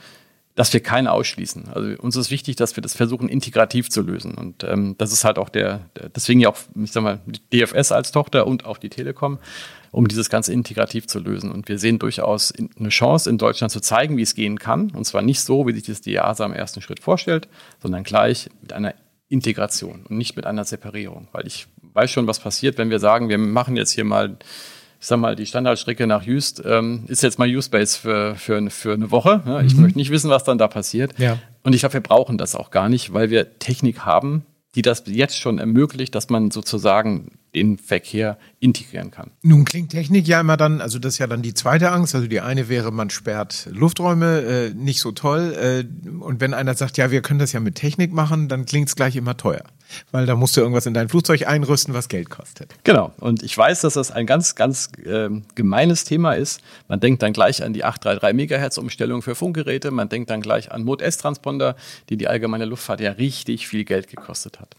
dass 0.56 0.74
wir 0.74 0.82
keinen 0.82 1.08
ausschließen. 1.08 1.70
Also 1.70 2.02
uns 2.02 2.16
ist 2.16 2.32
wichtig, 2.32 2.58
dass 2.58 2.76
wir 2.76 2.82
das 2.82 2.94
versuchen, 2.94 3.30
integrativ 3.30 3.90
zu 3.90 4.02
lösen. 4.02 4.36
Und 4.36 4.64
ähm, 4.64 4.96
das 4.98 5.14
ist 5.14 5.24
halt 5.24 5.38
auch 5.38 5.50
der, 5.50 5.82
deswegen 6.16 6.40
ja 6.42 6.50
auch, 6.50 6.58
ich 6.76 6.92
sag 6.92 7.04
mal, 7.04 7.22
die 7.26 7.62
DFS 7.62 7.92
als 7.92 8.12
Tochter 8.12 8.46
und 8.46 8.66
auch 8.66 8.78
die 8.78 8.90
Telekom, 8.90 9.40
um 9.92 10.08
dieses 10.08 10.30
Ganze 10.30 10.52
integrativ 10.52 11.08
zu 11.08 11.20
lösen. 11.20 11.52
Und 11.52 11.70
wir 11.70 11.80
sehen 11.80 11.98
durchaus 11.98 12.54
eine 12.78 12.90
Chance, 12.90 13.30
in 13.30 13.38
Deutschland 13.38 13.72
zu 13.72 13.80
zeigen, 13.80 14.18
wie 14.18 14.22
es 14.22 14.36
gehen 14.36 14.60
kann. 14.60 14.92
Und 14.92 15.06
zwar 15.06 15.22
nicht 15.22 15.40
so, 15.40 15.66
wie 15.66 15.74
sich 15.74 15.84
das 15.84 16.06
EASA 16.06 16.46
im 16.46 16.54
ersten 16.54 16.82
Schritt 16.82 17.00
vorstellt, 17.00 17.48
sondern 17.82 18.04
gleich 18.04 18.50
mit 18.62 18.74
einer 18.74 18.94
Integration 19.30 20.06
und 20.10 20.18
nicht 20.18 20.36
mit 20.36 20.46
einer 20.46 20.66
Separierung. 20.66 21.28
Weil 21.32 21.48
ich 21.48 21.68
weiß 21.94 22.12
schon, 22.12 22.28
was 22.28 22.40
passiert, 22.40 22.78
wenn 22.78 22.90
wir 22.90 23.00
sagen, 23.00 23.30
wir 23.30 23.38
machen 23.38 23.78
jetzt 23.78 23.92
hier 23.92 24.04
mal 24.04 24.38
ich 25.00 25.08
sag 25.08 25.18
mal, 25.18 25.36
die 25.36 25.46
Standardstrecke 25.46 26.08
nach 26.08 26.24
Just 26.24 26.62
ähm, 26.66 27.06
ist 27.08 27.24
jetzt 27.24 27.40
mal 27.40 27.48
Use-Base 27.48 27.98
für, 27.98 28.36
für, 28.36 28.70
für 28.70 28.94
eine 28.94 29.12
Woche. 29.12 29.42
Ja, 29.46 29.62
ich 29.62 29.76
mhm. 29.76 29.84
möchte 29.84 29.98
nicht 29.98 30.12
wissen, 30.12 30.30
was 30.30 30.44
dann 30.44 30.58
da 30.58 30.68
passiert. 30.68 31.18
Ja. 31.18 31.40
Und 31.64 31.74
ich 31.74 31.82
glaube, 31.82 31.94
wir 31.94 32.02
brauchen 32.02 32.38
das 32.38 32.56
auch 32.56 32.70
gar 32.70 32.90
nicht, 32.90 33.14
weil 33.14 33.30
wir 33.30 33.60
Technik 33.60 34.00
haben, 34.06 34.46
die 34.76 34.82
das 34.82 35.04
jetzt 35.08 35.38
schon 35.38 35.58
ermöglicht, 35.58 36.14
dass 36.16 36.30
man 36.30 36.52
sozusagen 36.52 37.40
den 37.56 37.78
Verkehr 37.78 38.38
integrieren 38.60 39.12
kann. 39.12 39.32
Nun 39.42 39.66
klingt 39.66 39.92
Technik 39.92 40.28
ja 40.28 40.42
immer 40.42 40.58
dann, 40.58 40.82
also 40.82 41.00
das 41.00 41.14
ist 41.14 41.20
ja 41.20 41.28
dann 41.28 41.42
die 41.42 41.54
zweite 41.54 41.92
Angst. 41.92 42.14
Also 42.14 42.28
die 42.28 42.42
eine 42.42 42.70
wäre, 42.70 42.92
man 42.92 43.10
sperrt 43.10 43.68
Lufträume, 43.72 44.42
äh, 44.42 44.74
nicht 44.74 45.00
so 45.00 45.12
toll. 45.12 45.54
Äh, 45.54 46.20
und 46.20 46.42
wenn 46.42 46.54
einer 46.54 46.76
sagt, 46.76 46.98
ja, 46.98 47.12
wir 47.12 47.22
können 47.22 47.40
das 47.40 47.54
ja 47.54 47.60
mit 47.60 47.76
Technik 47.76 48.14
machen, 48.14 48.48
dann 48.48 48.66
klingt 48.66 48.90
es 48.90 48.96
gleich 48.96 49.16
immer 49.16 49.38
teuer. 49.38 49.64
Weil 50.12 50.28
da 50.28 50.36
musst 50.36 50.56
du 50.56 50.62
irgendwas 50.62 50.86
in 50.86 50.94
dein 50.94 51.10
Flugzeug 51.10 51.48
einrüsten, 51.48 51.96
was 51.96 52.10
Geld 52.10 52.30
kostet. 52.30 52.76
Genau. 52.84 53.12
Und 53.20 53.42
ich 53.42 53.58
weiß, 53.58 53.82
dass 53.82 53.96
das 53.96 54.12
ein 54.12 54.28
ganz, 54.28 54.54
ganz 54.54 54.92
äh, 55.04 55.30
gemeines 55.56 56.04
Thema 56.04 56.34
ist. 56.34 56.62
Man 56.88 57.00
denkt 57.00 57.24
dann 57.24 57.34
gleich 57.34 57.64
an 57.64 57.74
die 57.74 57.84
833 57.84 58.36
Megahertz 58.36 58.78
Umstellung 58.78 59.24
für 59.24 59.34
Funkgeräte. 59.34 59.90
Man 59.90 60.10
denkt 60.10 60.30
dann 60.30 60.42
gleich 60.42 60.72
an 60.72 60.84
Mode 60.84 61.04
S-Transponder, 61.04 61.76
die 62.10 62.18
die 62.18 62.28
allgemeine 62.28 62.66
Luftfahrt 62.66 63.00
ja 63.02 63.14
richtig 63.14 63.68
viel 63.68 63.84
Geld 63.84 64.08
gekostet 64.08 64.60
hat. 64.60 64.76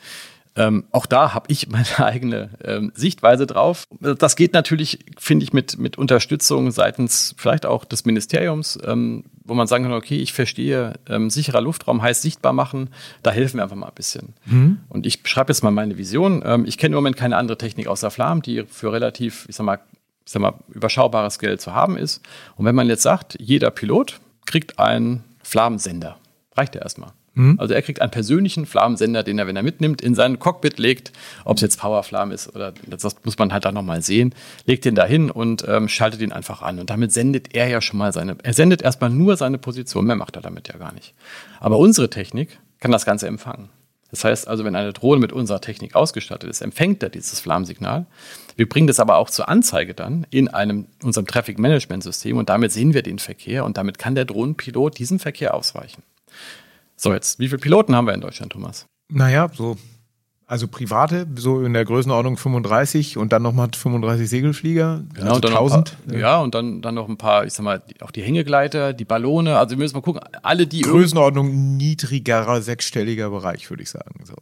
Ähm, 0.56 0.84
auch 0.90 1.06
da 1.06 1.32
habe 1.32 1.46
ich 1.48 1.68
meine 1.70 1.98
eigene 1.98 2.50
ähm, 2.64 2.92
Sichtweise 2.94 3.46
drauf. 3.46 3.84
Das 4.00 4.36
geht 4.36 4.52
natürlich, 4.52 4.98
finde 5.18 5.44
ich, 5.44 5.52
mit, 5.52 5.78
mit 5.78 5.98
Unterstützung 5.98 6.70
seitens 6.70 7.34
vielleicht 7.38 7.66
auch 7.66 7.84
des 7.84 8.04
Ministeriums, 8.04 8.78
ähm, 8.84 9.24
wo 9.44 9.54
man 9.54 9.66
sagen 9.66 9.84
kann, 9.84 9.92
okay, 9.92 10.18
ich 10.18 10.32
verstehe, 10.32 10.94
ähm, 11.08 11.30
sicherer 11.30 11.60
Luftraum 11.60 12.02
heißt 12.02 12.22
sichtbar 12.22 12.52
machen, 12.52 12.90
da 13.22 13.30
helfen 13.30 13.58
wir 13.58 13.64
einfach 13.64 13.76
mal 13.76 13.88
ein 13.88 13.94
bisschen. 13.94 14.34
Mhm. 14.46 14.80
Und 14.88 15.06
ich 15.06 15.22
beschreibe 15.22 15.52
jetzt 15.52 15.62
mal 15.62 15.70
meine 15.70 15.98
Vision. 15.98 16.42
Ähm, 16.44 16.64
ich 16.66 16.78
kenne 16.78 16.94
im 16.94 16.96
Moment 16.96 17.16
keine 17.16 17.36
andere 17.36 17.58
Technik 17.58 17.86
außer 17.86 18.10
Flam, 18.10 18.42
die 18.42 18.64
für 18.64 18.92
relativ, 18.92 19.46
ich 19.48 19.56
sag 19.56 19.64
mal, 19.64 19.80
ich 20.24 20.32
sag 20.32 20.42
mal, 20.42 20.54
überschaubares 20.68 21.38
Geld 21.38 21.60
zu 21.60 21.74
haben 21.74 21.96
ist. 21.96 22.22
Und 22.56 22.64
wenn 22.64 22.74
man 22.74 22.88
jetzt 22.88 23.02
sagt, 23.02 23.36
jeder 23.40 23.70
Pilot 23.70 24.20
kriegt 24.46 24.78
einen 24.78 25.24
Flamensender, 25.42 26.18
reicht 26.56 26.74
ja 26.74 26.82
erstmal. 26.82 27.12
Mhm. 27.34 27.56
Also 27.58 27.74
er 27.74 27.82
kriegt 27.82 28.00
einen 28.00 28.10
persönlichen 28.10 28.66
Flammensender, 28.66 29.22
den 29.22 29.38
er, 29.38 29.46
wenn 29.46 29.56
er 29.56 29.62
mitnimmt, 29.62 30.02
in 30.02 30.14
sein 30.14 30.38
Cockpit 30.38 30.78
legt, 30.78 31.12
ob 31.44 31.56
es 31.56 31.62
jetzt 31.62 31.80
Powerflam 31.80 32.32
ist 32.32 32.54
oder 32.54 32.72
das 32.86 33.16
muss 33.24 33.38
man 33.38 33.52
halt 33.52 33.64
dann 33.64 33.74
nochmal 33.74 34.02
sehen, 34.02 34.34
legt 34.66 34.84
den 34.84 34.94
da 34.94 35.04
hin 35.04 35.30
und 35.30 35.64
ähm, 35.68 35.88
schaltet 35.88 36.20
ihn 36.20 36.32
einfach 36.32 36.62
an. 36.62 36.78
Und 36.78 36.90
damit 36.90 37.12
sendet 37.12 37.54
er 37.54 37.68
ja 37.68 37.80
schon 37.80 37.98
mal 37.98 38.12
seine, 38.12 38.36
er 38.42 38.54
sendet 38.54 38.82
erstmal 38.82 39.10
nur 39.10 39.36
seine 39.36 39.58
Position, 39.58 40.06
mehr 40.06 40.16
macht 40.16 40.36
er 40.36 40.42
damit 40.42 40.68
ja 40.68 40.76
gar 40.76 40.92
nicht. 40.92 41.14
Aber 41.60 41.78
unsere 41.78 42.10
Technik 42.10 42.58
kann 42.80 42.90
das 42.90 43.04
Ganze 43.04 43.26
empfangen. 43.26 43.68
Das 44.10 44.24
heißt 44.24 44.48
also, 44.48 44.64
wenn 44.64 44.74
eine 44.74 44.92
Drohne 44.92 45.20
mit 45.20 45.32
unserer 45.32 45.60
Technik 45.60 45.94
ausgestattet 45.94 46.50
ist, 46.50 46.62
empfängt 46.62 47.02
er 47.02 47.10
dieses 47.10 47.38
Flammsignal. 47.38 48.06
Wir 48.56 48.68
bringen 48.68 48.88
das 48.88 48.98
aber 48.98 49.16
auch 49.18 49.30
zur 49.30 49.48
Anzeige 49.48 49.94
dann 49.94 50.26
in 50.30 50.48
einem, 50.48 50.86
unserem 51.02 51.26
Traffic 51.26 51.58
Management 51.58 52.02
System 52.02 52.36
und 52.36 52.48
damit 52.48 52.72
sehen 52.72 52.92
wir 52.92 53.02
den 53.02 53.20
Verkehr 53.20 53.64
und 53.64 53.76
damit 53.76 53.98
kann 53.98 54.16
der 54.16 54.24
Drohnenpilot 54.24 54.98
diesem 54.98 55.20
Verkehr 55.20 55.54
ausweichen. 55.54 56.02
So, 57.02 57.14
jetzt, 57.14 57.38
wie 57.38 57.48
viele 57.48 57.58
Piloten 57.58 57.96
haben 57.96 58.06
wir 58.06 58.12
in 58.12 58.20
Deutschland, 58.20 58.52
Thomas? 58.52 58.86
Naja, 59.08 59.50
so, 59.54 59.78
also 60.46 60.68
private, 60.68 61.26
so 61.36 61.62
in 61.62 61.72
der 61.72 61.86
Größenordnung 61.86 62.36
35 62.36 63.16
und 63.16 63.32
dann 63.32 63.42
nochmal 63.42 63.70
35 63.74 64.28
Segelflieger, 64.28 65.04
genau, 65.14 65.36
also 65.36 65.48
1000. 65.48 65.96
Paar, 66.06 66.18
ja, 66.18 66.40
und 66.40 66.54
dann, 66.54 66.82
dann 66.82 66.96
noch 66.96 67.08
ein 67.08 67.16
paar, 67.16 67.46
ich 67.46 67.54
sag 67.54 67.64
mal, 67.64 67.82
auch 68.02 68.10
die 68.10 68.20
Hängegleiter, 68.20 68.92
die 68.92 69.06
Ballone, 69.06 69.56
also 69.56 69.70
wir 69.70 69.78
müssen 69.78 69.96
mal 69.96 70.02
gucken, 70.02 70.20
alle 70.42 70.66
die. 70.66 70.82
Größenordnung 70.82 71.78
niedrigerer 71.78 72.60
sechsstelliger 72.60 73.30
Bereich, 73.30 73.70
würde 73.70 73.82
ich 73.82 73.88
sagen. 73.88 74.22
So. 74.24 74.34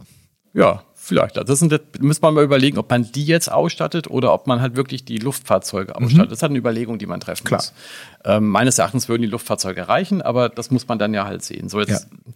Ja, 0.53 0.83
vielleicht. 1.09 1.37
Das 1.37 1.59
sind, 1.59 1.73
das 1.73 1.81
müsste 1.99 2.23
man 2.23 2.35
mal 2.35 2.45
überlegen, 2.45 2.79
ob 2.79 2.89
man 2.91 3.11
die 3.11 3.25
jetzt 3.25 3.51
ausstattet 3.51 4.09
oder 4.09 4.33
ob 4.33 4.47
man 4.47 4.61
halt 4.61 4.77
wirklich 4.77 5.05
die 5.05 5.19
Luftfahrzeuge 5.19 5.97
ausstattet. 5.97 6.27
Mhm. 6.27 6.29
Das 6.29 6.39
ist 6.39 6.43
halt 6.43 6.51
eine 6.51 6.59
Überlegung, 6.59 6.99
die 6.99 7.07
man 7.07 7.19
treffen 7.21 7.45
Klar. 7.45 7.59
muss. 7.59 7.73
Ähm, 8.25 8.49
meines 8.49 8.79
Erachtens 8.79 9.09
würden 9.09 9.23
die 9.23 9.29
Luftfahrzeuge 9.29 9.89
reichen, 9.89 10.23
aber 10.23 10.49
das 10.49 10.71
muss 10.71 10.87
man 10.87 10.99
dann 10.99 11.15
ja 11.15 11.25
halt 11.25 11.43
sehen. 11.43 11.69
So 11.69 11.81
jetzt 11.81 12.09
ja. 12.11 12.33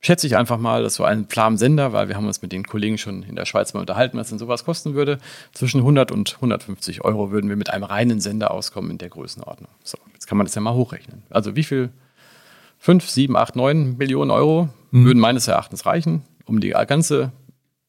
schätze 0.00 0.26
ich 0.26 0.36
einfach 0.36 0.58
mal, 0.58 0.82
dass 0.82 0.94
so 0.94 1.04
ein 1.04 1.26
Plan-Sender, 1.26 1.92
weil 1.92 2.08
wir 2.08 2.16
haben 2.16 2.26
uns 2.26 2.40
mit 2.40 2.52
den 2.52 2.64
Kollegen 2.64 2.96
schon 2.96 3.22
in 3.22 3.36
der 3.36 3.44
Schweiz 3.44 3.74
mal 3.74 3.80
unterhalten, 3.80 4.16
was 4.16 4.30
denn 4.30 4.38
sowas 4.38 4.64
kosten 4.64 4.94
würde. 4.94 5.18
Zwischen 5.52 5.80
100 5.80 6.12
und 6.12 6.36
150 6.36 7.04
Euro 7.04 7.30
würden 7.30 7.50
wir 7.50 7.56
mit 7.56 7.70
einem 7.70 7.84
reinen 7.84 8.20
Sender 8.20 8.52
auskommen 8.52 8.92
in 8.92 8.98
der 8.98 9.10
Größenordnung. 9.10 9.70
So, 9.84 9.98
jetzt 10.14 10.26
kann 10.26 10.38
man 10.38 10.46
das 10.46 10.54
ja 10.54 10.60
mal 10.60 10.74
hochrechnen. 10.74 11.24
Also 11.28 11.56
wie 11.56 11.64
viel? 11.64 11.90
5, 12.78 13.08
7, 13.08 13.36
8, 13.36 13.56
9 13.56 13.96
Millionen 13.96 14.30
Euro 14.30 14.68
mhm. 14.90 15.06
würden 15.06 15.18
meines 15.18 15.48
Erachtens 15.48 15.86
reichen 15.86 16.22
um 16.46 16.60
die 16.60 16.70
ganze 16.70 17.32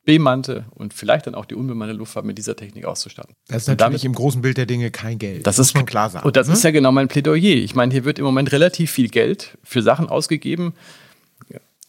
bemannte 0.08 0.64
und 0.74 0.94
vielleicht 0.94 1.28
dann 1.28 1.36
auch 1.36 1.44
die 1.44 1.54
unbemannte 1.54 1.94
Luftfahrt 1.94 2.26
mit 2.26 2.38
dieser 2.38 2.56
Technik 2.56 2.86
auszustatten. 2.86 3.36
Das 3.50 3.64
ist 3.64 3.68
natürlich 3.68 4.02
damit, 4.02 4.04
im 4.06 4.14
großen 4.14 4.42
Bild 4.42 4.56
der 4.56 4.66
Dinge 4.66 4.90
kein 4.90 5.20
Geld. 5.20 5.46
Das, 5.46 5.58
muss 5.58 5.74
man 5.74 5.86
klar 5.86 6.10
sagen. 6.10 6.26
Und 6.26 6.38
das 6.38 6.48
ne? 6.48 6.54
ist 6.54 6.64
ja 6.64 6.72
genau 6.72 6.94
mein 6.94 7.10
Plädoyer. 7.10 7.58
Ich 7.58 7.76
meine, 7.76 7.92
hier 7.92 8.06
wird 8.06 8.18
im 8.18 8.24
Moment 8.24 8.54
relativ 8.54 8.90
viel 8.90 9.10
Geld 9.10 9.58
für 9.64 9.82
Sachen 9.82 10.08
ausgegeben, 10.08 10.74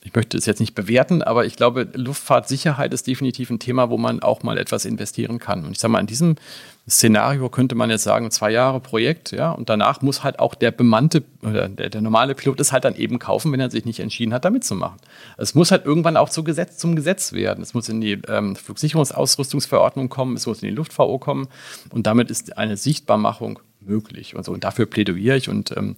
ich 0.08 0.14
möchte 0.14 0.38
es 0.38 0.46
jetzt 0.46 0.60
nicht 0.60 0.74
bewerten, 0.74 1.22
aber 1.22 1.44
ich 1.44 1.56
glaube, 1.56 1.86
Luftfahrtsicherheit 1.92 2.94
ist 2.94 3.06
definitiv 3.06 3.50
ein 3.50 3.58
Thema, 3.58 3.90
wo 3.90 3.98
man 3.98 4.22
auch 4.22 4.42
mal 4.42 4.56
etwas 4.56 4.86
investieren 4.86 5.38
kann. 5.38 5.66
Und 5.66 5.72
ich 5.72 5.80
sage 5.80 5.92
mal, 5.92 6.00
in 6.00 6.06
diesem 6.06 6.36
Szenario 6.88 7.50
könnte 7.50 7.74
man 7.74 7.90
jetzt 7.90 8.04
sagen, 8.04 8.30
zwei 8.30 8.50
Jahre 8.50 8.80
Projekt, 8.80 9.32
ja, 9.32 9.50
und 9.50 9.68
danach 9.68 10.00
muss 10.00 10.24
halt 10.24 10.38
auch 10.38 10.54
der 10.54 10.70
bemannte 10.70 11.24
oder 11.42 11.68
der, 11.68 11.90
der 11.90 12.00
normale 12.00 12.34
Pilot 12.34 12.58
es 12.58 12.72
halt 12.72 12.86
dann 12.86 12.96
eben 12.96 13.18
kaufen, 13.18 13.52
wenn 13.52 13.60
er 13.60 13.70
sich 13.70 13.84
nicht 13.84 14.00
entschieden 14.00 14.32
hat, 14.32 14.46
da 14.46 14.50
mitzumachen. 14.50 14.98
Es 15.36 15.54
muss 15.54 15.70
halt 15.70 15.84
irgendwann 15.84 16.16
auch 16.16 16.30
zu 16.30 16.42
Gesetz, 16.42 16.78
zum 16.78 16.96
Gesetz 16.96 17.34
werden. 17.34 17.62
Es 17.62 17.74
muss 17.74 17.90
in 17.90 18.00
die 18.00 18.18
ähm, 18.28 18.56
Flugsicherungsausrüstungsverordnung 18.56 20.08
kommen, 20.08 20.36
es 20.36 20.46
muss 20.46 20.62
in 20.62 20.70
die 20.70 20.74
Luft-VO 20.74 21.18
kommen 21.18 21.48
und 21.90 22.06
damit 22.06 22.30
ist 22.30 22.56
eine 22.56 22.78
Sichtbarmachung 22.78 23.58
möglich. 23.80 24.34
Und, 24.34 24.44
so. 24.44 24.52
und 24.52 24.64
dafür 24.64 24.86
plädiere 24.86 25.36
ich 25.36 25.50
und 25.50 25.76
ähm, 25.76 25.96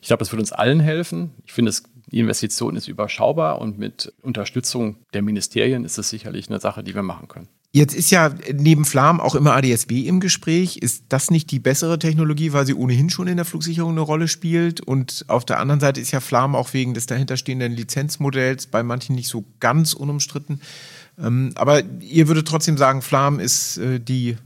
ich 0.00 0.08
glaube, 0.08 0.18
das 0.18 0.32
wird 0.32 0.40
uns 0.40 0.50
allen 0.50 0.80
helfen. 0.80 1.30
Ich 1.46 1.52
finde, 1.52 1.72
die 2.12 2.20
Investition 2.20 2.76
ist 2.76 2.88
überschaubar 2.88 3.58
und 3.60 3.78
mit 3.78 4.12
Unterstützung 4.22 4.96
der 5.14 5.22
Ministerien 5.22 5.84
ist 5.84 5.98
es 5.98 6.10
sicherlich 6.10 6.48
eine 6.48 6.60
Sache, 6.60 6.84
die 6.84 6.94
wir 6.94 7.02
machen 7.02 7.26
können. 7.26 7.48
Jetzt 7.74 7.94
ist 7.94 8.10
ja 8.10 8.34
neben 8.52 8.84
Flam 8.84 9.18
auch 9.18 9.34
immer 9.34 9.56
ADSB 9.56 10.06
im 10.06 10.20
Gespräch. 10.20 10.76
Ist 10.76 11.04
das 11.08 11.30
nicht 11.30 11.50
die 11.50 11.58
bessere 11.58 11.98
Technologie, 11.98 12.52
weil 12.52 12.66
sie 12.66 12.74
ohnehin 12.74 13.08
schon 13.08 13.28
in 13.28 13.36
der 13.36 13.46
Flugsicherung 13.46 13.92
eine 13.92 14.02
Rolle 14.02 14.28
spielt? 14.28 14.82
Und 14.82 15.24
auf 15.28 15.46
der 15.46 15.58
anderen 15.58 15.80
Seite 15.80 15.98
ist 15.98 16.10
ja 16.10 16.20
Flam 16.20 16.54
auch 16.54 16.74
wegen 16.74 16.92
des 16.92 17.06
dahinterstehenden 17.06 17.72
Lizenzmodells 17.72 18.66
bei 18.66 18.82
manchen 18.82 19.16
nicht 19.16 19.28
so 19.28 19.46
ganz 19.58 19.94
unumstritten. 19.94 20.60
Ähm, 21.18 21.52
aber 21.54 21.82
ihr 22.00 22.28
würdet 22.28 22.46
trotzdem 22.46 22.76
sagen, 22.76 23.00
Flam 23.00 23.40
ist 23.40 23.78
äh, 23.78 23.98
die 23.98 24.36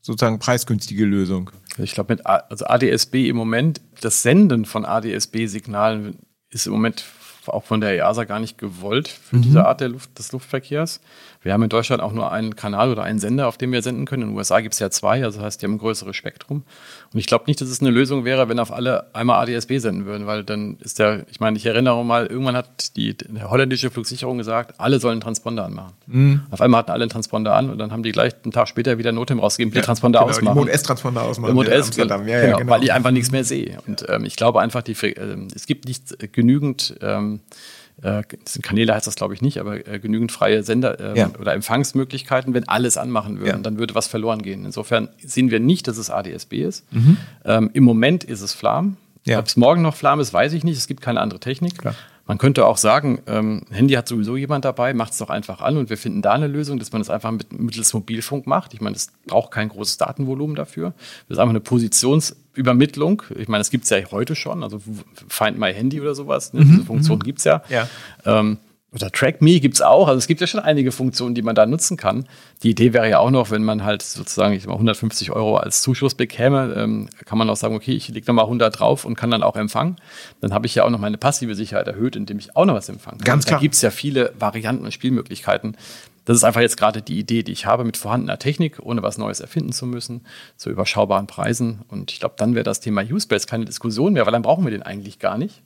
sozusagen 0.00 0.38
preisgünstige 0.38 1.04
Lösung. 1.04 1.50
Ich 1.78 1.92
glaube, 1.92 2.14
mit 2.14 2.24
also 2.24 2.66
ADSB 2.66 3.28
im 3.28 3.34
Moment, 3.34 3.80
das 4.00 4.22
Senden 4.22 4.64
von 4.64 4.84
ADSB-Signalen 4.84 6.18
ist 6.50 6.66
im 6.66 6.72
Moment 6.72 7.04
auch 7.48 7.64
von 7.64 7.80
der 7.80 7.96
EASA 7.96 8.24
gar 8.24 8.40
nicht 8.40 8.58
gewollt 8.58 9.08
für 9.08 9.36
mhm. 9.36 9.42
diese 9.42 9.66
Art 9.66 9.80
Luft, 9.80 10.18
des 10.18 10.32
Luftverkehrs. 10.32 11.00
Wir 11.46 11.52
haben 11.52 11.62
in 11.62 11.68
Deutschland 11.68 12.02
auch 12.02 12.12
nur 12.12 12.32
einen 12.32 12.56
Kanal 12.56 12.90
oder 12.90 13.04
einen 13.04 13.20
Sender, 13.20 13.46
auf 13.46 13.56
dem 13.56 13.70
wir 13.70 13.80
senden 13.80 14.04
können. 14.04 14.24
In 14.24 14.28
den 14.30 14.36
USA 14.36 14.60
gibt 14.60 14.74
es 14.74 14.80
ja 14.80 14.90
zwei, 14.90 15.22
also 15.22 15.38
das 15.38 15.46
heißt, 15.46 15.62
die 15.62 15.66
haben 15.66 15.74
ein 15.74 15.78
größeres 15.78 16.16
Spektrum. 16.16 16.64
Und 17.12 17.20
ich 17.20 17.26
glaube 17.26 17.44
nicht, 17.46 17.60
dass 17.60 17.68
es 17.68 17.80
eine 17.80 17.90
Lösung 17.90 18.24
wäre, 18.24 18.48
wenn 18.48 18.58
auf 18.58 18.72
alle 18.72 19.14
einmal 19.14 19.48
ADSB 19.48 19.78
senden 19.78 20.06
würden, 20.06 20.26
weil 20.26 20.42
dann 20.42 20.76
ist 20.80 20.98
der, 20.98 21.24
ich 21.30 21.38
meine, 21.38 21.56
ich 21.56 21.64
erinnere 21.64 22.04
mal, 22.04 22.26
irgendwann 22.26 22.56
hat 22.56 22.96
die, 22.96 23.16
die 23.16 23.42
holländische 23.42 23.90
Flugsicherung 23.90 24.38
gesagt, 24.38 24.74
alle 24.78 24.98
sollen 24.98 25.20
Transponder 25.20 25.66
anmachen. 25.66 25.92
Mhm. 26.08 26.40
Auf 26.50 26.60
einmal 26.60 26.80
hatten 26.80 26.90
alle 26.90 27.04
einen 27.04 27.10
Transponder 27.10 27.54
an 27.54 27.70
und 27.70 27.78
dann 27.78 27.92
haben 27.92 28.02
die 28.02 28.10
gleich 28.10 28.34
einen 28.42 28.50
Tag 28.50 28.66
später 28.66 28.98
wieder 28.98 29.12
Notem 29.12 29.38
rausgegeben, 29.38 29.72
die 29.72 29.78
ja, 29.78 29.84
Transponder 29.84 30.18
genau, 30.18 30.30
ausmachen. 30.30 30.54
Die 30.54 30.58
Mode 30.58 30.72
S-Transponder 30.72 31.22
ausmachen. 31.22 31.54
Mode 31.54 31.70
S, 31.70 31.86
Amsterdam. 31.86 32.26
Ja, 32.26 32.40
genau, 32.40 32.56
genau, 32.58 32.72
weil 32.72 32.82
ich 32.82 32.92
einfach 32.92 33.12
nichts 33.12 33.30
mehr 33.30 33.44
sehe. 33.44 33.78
Und 33.86 34.04
ähm, 34.08 34.24
ich 34.24 34.34
glaube 34.34 34.60
einfach, 34.60 34.82
die, 34.82 34.94
äh, 34.94 35.36
es 35.54 35.66
gibt 35.66 35.86
nicht 35.86 36.32
genügend 36.32 36.96
ähm, 37.02 37.35
äh, 38.02 38.22
Kanäle 38.62 38.94
heißt 38.94 39.06
das 39.06 39.14
glaube 39.14 39.34
ich 39.34 39.42
nicht, 39.42 39.58
aber 39.58 39.86
äh, 39.86 39.98
genügend 39.98 40.32
freie 40.32 40.62
Sender 40.62 41.14
äh, 41.14 41.18
ja. 41.18 41.30
oder 41.40 41.54
Empfangsmöglichkeiten, 41.54 42.52
wenn 42.52 42.68
alles 42.68 42.98
anmachen 42.98 43.38
würden, 43.38 43.56
ja. 43.56 43.58
dann 43.58 43.78
würde 43.78 43.94
was 43.94 44.06
verloren 44.06 44.42
gehen. 44.42 44.64
Insofern 44.64 45.08
sehen 45.18 45.50
wir 45.50 45.60
nicht, 45.60 45.88
dass 45.88 45.96
es 45.96 46.10
ADSB 46.10 46.62
ist. 46.62 46.90
Mhm. 46.92 47.16
Ähm, 47.44 47.70
Im 47.72 47.84
Moment 47.84 48.24
ist 48.24 48.42
es 48.42 48.52
Flam. 48.52 48.96
Ja. 49.24 49.38
Ob 49.38 49.46
es 49.46 49.56
morgen 49.56 49.82
noch 49.82 49.94
Flam 49.94 50.20
ist, 50.20 50.32
weiß 50.32 50.52
ich 50.52 50.62
nicht. 50.62 50.78
Es 50.78 50.86
gibt 50.86 51.00
keine 51.00 51.20
andere 51.20 51.40
Technik. 51.40 51.78
Klar. 51.78 51.94
Man 52.26 52.38
könnte 52.38 52.66
auch 52.66 52.76
sagen, 52.76 53.20
ähm, 53.28 53.62
Handy 53.70 53.94
hat 53.94 54.08
sowieso 54.08 54.36
jemand 54.36 54.64
dabei, 54.64 54.94
macht 54.94 55.12
es 55.12 55.18
doch 55.18 55.30
einfach 55.30 55.60
an 55.60 55.76
und 55.76 55.90
wir 55.90 55.96
finden 55.96 56.22
da 56.22 56.32
eine 56.32 56.48
Lösung, 56.48 56.78
dass 56.78 56.90
man 56.90 57.00
das 57.00 57.08
einfach 57.08 57.30
mit, 57.30 57.52
mittels 57.52 57.94
Mobilfunk 57.94 58.48
macht. 58.48 58.74
Ich 58.74 58.80
meine, 58.80 58.96
es 58.96 59.12
braucht 59.26 59.52
kein 59.52 59.68
großes 59.68 59.96
Datenvolumen 59.98 60.56
dafür. 60.56 60.92
Das 61.28 61.36
ist 61.36 61.38
einfach 61.38 61.50
eine 61.50 61.60
Positionsübermittlung. 61.60 63.22
Ich 63.36 63.46
meine, 63.46 63.60
das 63.60 63.70
gibt 63.70 63.84
es 63.84 63.90
ja 63.90 63.98
heute 64.10 64.34
schon, 64.34 64.64
also 64.64 64.80
Find 65.28 65.58
My 65.58 65.72
Handy 65.72 66.00
oder 66.00 66.16
sowas. 66.16 66.52
Ne? 66.52 66.64
Mhm. 66.64 66.70
Diese 66.70 66.84
Funktion 66.84 67.18
mhm. 67.18 67.22
gibt 67.22 67.38
es 67.38 67.44
ja. 67.44 67.62
ja. 67.68 67.88
Ähm, 68.24 68.58
oder 68.94 69.10
TrackMe 69.10 69.60
gibt 69.60 69.74
es 69.74 69.82
auch. 69.82 70.08
Also 70.08 70.18
es 70.18 70.26
gibt 70.26 70.40
ja 70.40 70.46
schon 70.46 70.60
einige 70.60 70.92
Funktionen, 70.92 71.34
die 71.34 71.42
man 71.42 71.54
da 71.54 71.66
nutzen 71.66 71.96
kann. 71.96 72.26
Die 72.62 72.70
Idee 72.70 72.92
wäre 72.92 73.10
ja 73.10 73.18
auch 73.18 73.30
noch, 73.30 73.50
wenn 73.50 73.64
man 73.64 73.84
halt 73.84 74.02
sozusagen 74.02 74.54
ich 74.54 74.66
mal 74.66 74.72
150 74.72 75.32
Euro 75.32 75.56
als 75.56 75.82
Zuschuss 75.82 76.14
bekäme, 76.14 76.74
ähm, 76.76 77.08
kann 77.24 77.36
man 77.36 77.50
auch 77.50 77.56
sagen, 77.56 77.74
okay, 77.74 77.92
ich 77.92 78.08
lege 78.08 78.26
nochmal 78.26 78.46
100 78.46 78.78
drauf 78.78 79.04
und 79.04 79.16
kann 79.16 79.30
dann 79.30 79.42
auch 79.42 79.56
empfangen. 79.56 79.96
Dann 80.40 80.54
habe 80.54 80.66
ich 80.66 80.74
ja 80.76 80.84
auch 80.84 80.90
noch 80.90 81.00
meine 81.00 81.18
passive 81.18 81.54
Sicherheit 81.54 81.88
erhöht, 81.88 82.16
indem 82.16 82.38
ich 82.38 82.56
auch 82.56 82.64
noch 82.64 82.74
was 82.74 82.88
empfangen 82.88 83.18
kann. 83.18 83.26
Ganz 83.26 83.44
klar. 83.44 83.58
Da 83.58 83.62
gibt 83.62 83.74
es 83.74 83.82
ja 83.82 83.90
viele 83.90 84.32
Varianten 84.38 84.84
und 84.84 84.92
Spielmöglichkeiten. 84.92 85.76
Das 86.24 86.36
ist 86.36 86.44
einfach 86.44 86.60
jetzt 86.60 86.76
gerade 86.76 87.02
die 87.02 87.18
Idee, 87.18 87.42
die 87.42 87.52
ich 87.52 87.66
habe 87.66 87.84
mit 87.84 87.96
vorhandener 87.96 88.38
Technik, 88.38 88.78
ohne 88.82 89.02
was 89.02 89.18
Neues 89.18 89.40
erfinden 89.40 89.72
zu 89.72 89.86
müssen, 89.86 90.22
zu 90.56 90.70
überschaubaren 90.70 91.26
Preisen. 91.26 91.82
Und 91.88 92.12
ich 92.12 92.20
glaube, 92.20 92.34
dann 92.38 92.54
wäre 92.54 92.64
das 92.64 92.80
Thema 92.80 93.02
Use-Base 93.02 93.46
keine 93.46 93.64
Diskussion 93.64 94.14
mehr, 94.14 94.26
weil 94.26 94.32
dann 94.32 94.42
brauchen 94.42 94.64
wir 94.64 94.70
den 94.70 94.82
eigentlich 94.82 95.18
gar 95.18 95.38
nicht 95.38 95.62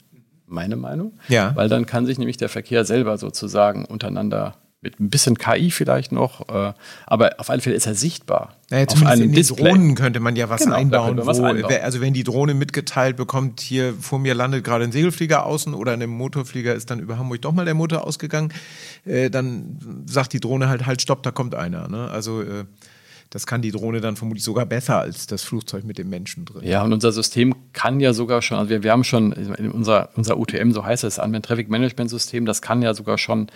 meine 0.50 0.76
Meinung. 0.76 1.12
Ja. 1.28 1.54
Weil 1.54 1.68
dann 1.68 1.86
kann 1.86 2.06
sich 2.06 2.18
nämlich 2.18 2.36
der 2.36 2.48
Verkehr 2.48 2.84
selber 2.84 3.18
sozusagen 3.18 3.84
untereinander 3.84 4.54
mit 4.82 4.98
ein 4.98 5.10
bisschen 5.10 5.36
KI 5.36 5.70
vielleicht 5.70 6.10
noch, 6.10 6.48
äh, 6.48 6.72
aber 7.06 7.32
auf 7.36 7.50
alle 7.50 7.60
Fälle 7.60 7.76
ist 7.76 7.86
er 7.86 7.94
sichtbar. 7.94 8.56
Naja, 8.70 8.86
auf 8.88 9.04
einem 9.04 9.24
in 9.24 9.28
den 9.28 9.34
Display. 9.34 9.68
Drohnen 9.68 9.94
könnte 9.94 10.20
man 10.20 10.36
ja 10.36 10.48
was, 10.48 10.62
genau, 10.62 10.76
einbauen, 10.76 11.18
wo, 11.18 11.26
was 11.26 11.38
einbauen. 11.38 11.74
Also 11.82 12.00
wenn 12.00 12.14
die 12.14 12.24
Drohne 12.24 12.54
mitgeteilt 12.54 13.16
bekommt, 13.16 13.60
hier 13.60 13.92
vor 14.00 14.18
mir 14.18 14.34
landet 14.34 14.64
gerade 14.64 14.84
ein 14.84 14.92
Segelflieger 14.92 15.44
außen 15.44 15.74
oder 15.74 15.92
in 15.92 16.02
einem 16.02 16.12
Motorflieger 16.12 16.74
ist 16.74 16.90
dann 16.90 16.98
über 16.98 17.18
Hamburg 17.18 17.42
doch 17.42 17.52
mal 17.52 17.66
der 17.66 17.74
Motor 17.74 18.06
ausgegangen, 18.06 18.54
äh, 19.04 19.28
dann 19.28 20.04
sagt 20.06 20.32
die 20.32 20.40
Drohne 20.40 20.70
halt, 20.70 20.86
halt, 20.86 21.02
stopp, 21.02 21.22
da 21.24 21.30
kommt 21.30 21.54
einer. 21.54 21.88
Ne? 21.88 22.08
Also 22.10 22.40
äh, 22.40 22.64
das 23.30 23.46
kann 23.46 23.62
die 23.62 23.70
Drohne 23.70 24.00
dann 24.00 24.16
vermutlich 24.16 24.42
sogar 24.42 24.66
besser 24.66 24.98
als 24.98 25.28
das 25.28 25.44
Flugzeug 25.44 25.84
mit 25.84 25.98
dem 25.98 26.10
Menschen 26.10 26.44
drin. 26.46 26.62
Ja, 26.64 26.82
und 26.82 26.92
unser 26.92 27.12
System 27.12 27.54
kann 27.72 28.00
ja 28.00 28.12
sogar 28.12 28.42
schon, 28.42 28.58
also 28.58 28.70
wir, 28.70 28.82
wir 28.82 28.90
haben 28.90 29.04
schon 29.04 29.32
unser, 29.72 30.08
unser 30.16 30.36
UTM, 30.36 30.72
so 30.72 30.84
heißt 30.84 31.04
es, 31.04 31.20
Unmanned 31.20 31.44
Traffic 31.44 31.70
Management 31.70 32.10
System, 32.10 32.44
das 32.44 32.60
kann 32.60 32.82
ja 32.82 32.92
sogar 32.92 33.18
schon 33.18 33.46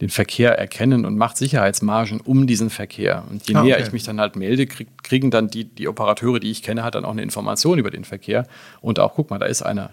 den 0.00 0.08
Verkehr 0.08 0.56
erkennen 0.56 1.04
und 1.04 1.18
macht 1.18 1.36
Sicherheitsmargen 1.36 2.20
um 2.20 2.46
diesen 2.46 2.70
Verkehr. 2.70 3.24
Und 3.28 3.48
je 3.48 3.56
ah, 3.56 3.62
näher 3.62 3.80
ich 3.80 3.92
mich 3.92 4.04
dann 4.04 4.20
halt 4.20 4.36
melde, 4.36 4.66
krieg, 4.66 4.88
kriegen 5.02 5.32
dann 5.32 5.48
die, 5.48 5.64
die 5.64 5.88
Operateure, 5.88 6.38
die 6.38 6.52
ich 6.52 6.62
kenne, 6.62 6.84
halt 6.84 6.94
dann 6.94 7.04
auch 7.04 7.12
eine 7.12 7.22
Information 7.22 7.78
über 7.78 7.90
den 7.90 8.04
Verkehr. 8.04 8.46
Und 8.80 9.00
auch, 9.00 9.14
guck 9.14 9.30
mal, 9.30 9.38
da 9.38 9.46
ist 9.46 9.62
einer. 9.62 9.90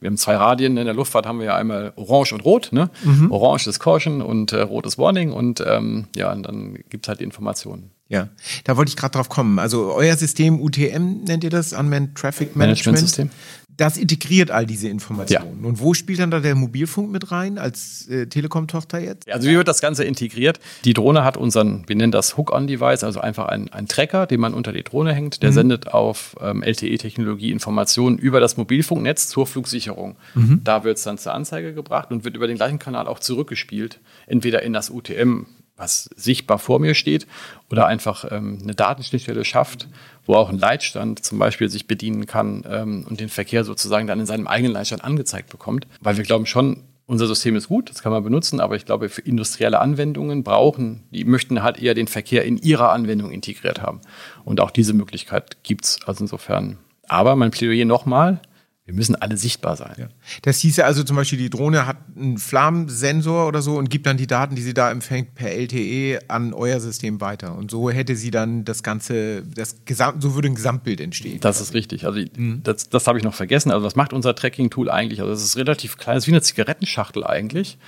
Wir 0.00 0.08
haben 0.08 0.16
zwei 0.16 0.36
Radien 0.36 0.76
in 0.76 0.84
der 0.84 0.94
Luftfahrt, 0.94 1.26
haben 1.26 1.38
wir 1.38 1.46
ja 1.46 1.56
einmal 1.56 1.92
Orange 1.96 2.32
und 2.32 2.44
Rot. 2.44 2.70
Ne? 2.72 2.90
Mhm. 3.04 3.30
Orange 3.30 3.68
ist 3.68 3.80
Caution 3.80 4.22
und 4.22 4.52
äh, 4.52 4.60
Rot 4.60 4.86
ist 4.86 4.98
Warning. 4.98 5.32
Und 5.32 5.62
ähm, 5.66 6.06
ja, 6.16 6.32
und 6.32 6.44
dann 6.44 6.78
gibt 6.90 7.06
es 7.06 7.08
halt 7.08 7.20
die 7.20 7.24
Informationen. 7.24 7.90
Ja, 8.08 8.28
da 8.64 8.76
wollte 8.76 8.90
ich 8.90 8.96
gerade 8.96 9.12
drauf 9.12 9.28
kommen. 9.28 9.58
Also 9.58 9.92
euer 9.94 10.16
System 10.16 10.60
UTM 10.60 11.24
nennt 11.24 11.42
ihr 11.42 11.50
das, 11.50 11.72
Unmanned 11.72 12.14
Traffic 12.14 12.54
Management. 12.54 12.98
Management 12.98 12.98
System. 12.98 13.30
Das 13.76 13.96
integriert 13.96 14.52
all 14.52 14.66
diese 14.66 14.88
Informationen. 14.88 15.62
Ja. 15.62 15.68
Und 15.68 15.80
wo 15.80 15.94
spielt 15.94 16.20
dann 16.20 16.30
da 16.30 16.38
der 16.38 16.54
Mobilfunk 16.54 17.10
mit 17.10 17.32
rein 17.32 17.58
als 17.58 18.08
äh, 18.08 18.26
Telekom-Tochter 18.26 19.00
jetzt? 19.00 19.28
Also 19.28 19.48
wie 19.48 19.56
wird 19.56 19.66
das 19.66 19.80
Ganze 19.80 20.04
integriert? 20.04 20.60
Die 20.84 20.94
Drohne 20.94 21.24
hat 21.24 21.36
unseren, 21.36 21.82
wir 21.88 21.96
nennen 21.96 22.12
das 22.12 22.36
Hook-on-Device, 22.36 23.02
also 23.02 23.20
einfach 23.20 23.46
ein, 23.46 23.72
ein 23.72 23.88
Tracker, 23.88 24.26
den 24.26 24.38
man 24.38 24.54
unter 24.54 24.72
die 24.72 24.84
Drohne 24.84 25.12
hängt. 25.12 25.42
Der 25.42 25.50
mhm. 25.50 25.54
sendet 25.54 25.88
auf 25.88 26.36
ähm, 26.40 26.62
LTE-Technologie 26.62 27.50
Informationen 27.50 28.16
über 28.16 28.38
das 28.38 28.56
Mobilfunknetz 28.56 29.26
zur 29.26 29.46
Flugsicherung. 29.46 30.16
Mhm. 30.34 30.60
Da 30.62 30.84
wird 30.84 30.98
es 30.98 31.02
dann 31.02 31.18
zur 31.18 31.34
Anzeige 31.34 31.74
gebracht 31.74 32.12
und 32.12 32.24
wird 32.24 32.36
über 32.36 32.46
den 32.46 32.56
gleichen 32.56 32.78
Kanal 32.78 33.08
auch 33.08 33.18
zurückgespielt. 33.18 33.98
Entweder 34.26 34.62
in 34.62 34.72
das 34.72 34.88
UTM 34.90 35.46
was 35.76 36.08
sichtbar 36.16 36.58
vor 36.58 36.78
mir 36.78 36.94
steht 36.94 37.26
oder 37.70 37.86
einfach 37.86 38.30
ähm, 38.30 38.58
eine 38.62 38.74
Datenschnittstelle 38.74 39.44
schafft, 39.44 39.88
wo 40.24 40.34
auch 40.34 40.48
ein 40.48 40.58
Leitstand 40.58 41.24
zum 41.24 41.38
Beispiel 41.38 41.68
sich 41.68 41.86
bedienen 41.86 42.26
kann 42.26 42.64
ähm, 42.68 43.06
und 43.08 43.20
den 43.20 43.28
Verkehr 43.28 43.64
sozusagen 43.64 44.06
dann 44.06 44.20
in 44.20 44.26
seinem 44.26 44.46
eigenen 44.46 44.72
Leitstand 44.72 45.04
angezeigt 45.04 45.50
bekommt. 45.50 45.86
Weil 46.00 46.16
wir 46.16 46.24
glauben 46.24 46.46
schon, 46.46 46.84
unser 47.06 47.26
System 47.26 47.56
ist 47.56 47.68
gut, 47.68 47.90
das 47.90 48.02
kann 48.02 48.12
man 48.12 48.24
benutzen, 48.24 48.60
aber 48.60 48.76
ich 48.76 48.86
glaube, 48.86 49.08
für 49.08 49.20
industrielle 49.20 49.80
Anwendungen 49.80 50.42
brauchen, 50.42 51.02
die 51.10 51.24
möchten 51.24 51.62
halt 51.62 51.78
eher 51.78 51.94
den 51.94 52.06
Verkehr 52.06 52.44
in 52.44 52.56
ihrer 52.56 52.92
Anwendung 52.92 53.30
integriert 53.30 53.82
haben. 53.82 54.00
Und 54.44 54.60
auch 54.60 54.70
diese 54.70 54.94
Möglichkeit 54.94 55.62
gibt's 55.62 55.98
Also 56.06 56.24
insofern. 56.24 56.78
Aber 57.06 57.36
mein 57.36 57.50
Plädoyer 57.50 57.84
nochmal, 57.84 58.40
wir 58.86 58.92
müssen 58.92 59.16
alle 59.16 59.38
sichtbar 59.38 59.76
sein. 59.76 59.94
Ja. 59.96 60.08
Das 60.42 60.58
hieß 60.58 60.76
ja 60.76 60.84
also 60.84 61.02
zum 61.04 61.16
Beispiel, 61.16 61.38
die 61.38 61.48
Drohne 61.48 61.86
hat 61.86 61.96
einen 62.16 62.36
Flammensensor 62.36 63.48
oder 63.48 63.62
so 63.62 63.78
und 63.78 63.88
gibt 63.88 64.04
dann 64.04 64.18
die 64.18 64.26
Daten, 64.26 64.56
die 64.56 64.62
sie 64.62 64.74
da 64.74 64.90
empfängt, 64.90 65.34
per 65.34 65.50
LTE 65.50 66.18
an 66.28 66.52
euer 66.52 66.78
System 66.80 67.22
weiter. 67.22 67.56
Und 67.56 67.70
so 67.70 67.88
hätte 67.90 68.14
sie 68.14 68.30
dann 68.30 68.66
das 68.66 68.82
Ganze, 68.82 69.42
das 69.42 69.86
Gesamt, 69.86 70.22
so 70.22 70.34
würde 70.34 70.48
ein 70.48 70.54
Gesamtbild 70.54 71.00
entstehen. 71.00 71.40
Das 71.40 71.62
ist 71.62 71.72
richtig. 71.72 72.04
Also 72.04 72.20
mhm. 72.36 72.60
das, 72.62 72.90
das 72.90 73.06
habe 73.06 73.16
ich 73.16 73.24
noch 73.24 73.32
vergessen. 73.32 73.70
Also 73.70 73.86
was 73.86 73.96
macht 73.96 74.12
unser 74.12 74.34
Tracking-Tool 74.34 74.90
eigentlich? 74.90 75.22
Also 75.22 75.32
es 75.32 75.42
ist 75.42 75.56
relativ 75.56 75.96
klein, 75.96 76.18
es 76.18 76.24
ist 76.24 76.28
wie 76.28 76.32
eine 76.32 76.42
Zigarettenschachtel 76.42 77.24
eigentlich. 77.24 77.78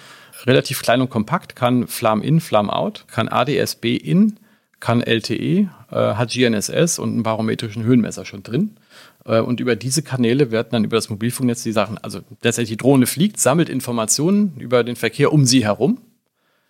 Relativ 0.46 0.80
klein 0.80 1.02
und 1.02 1.10
kompakt, 1.10 1.56
kann 1.56 1.88
Flam 1.88 2.22
in, 2.22 2.40
Flam 2.40 2.70
out, 2.70 3.04
kann 3.10 3.28
ADSB 3.28 3.96
in, 3.96 4.38
kann 4.80 5.02
LTE, 5.02 5.34
äh, 5.38 5.68
hat 5.90 6.32
GNSS 6.32 6.98
und 6.98 7.10
einen 7.10 7.22
barometrischen 7.22 7.84
Höhenmesser 7.84 8.24
schon 8.24 8.42
drin. 8.42 8.76
Äh, 9.24 9.40
und 9.40 9.60
über 9.60 9.76
diese 9.76 10.02
Kanäle 10.02 10.50
werden 10.50 10.68
dann 10.72 10.84
über 10.84 10.96
das 10.96 11.10
Mobilfunknetz 11.10 11.62
die 11.62 11.72
Sachen, 11.72 11.98
also 11.98 12.20
letztendlich 12.42 12.76
die 12.76 12.82
Drohne 12.82 13.06
fliegt, 13.06 13.40
sammelt 13.40 13.68
Informationen 13.68 14.54
über 14.58 14.84
den 14.84 14.96
Verkehr 14.96 15.32
um 15.32 15.44
sie 15.44 15.64
herum, 15.64 15.98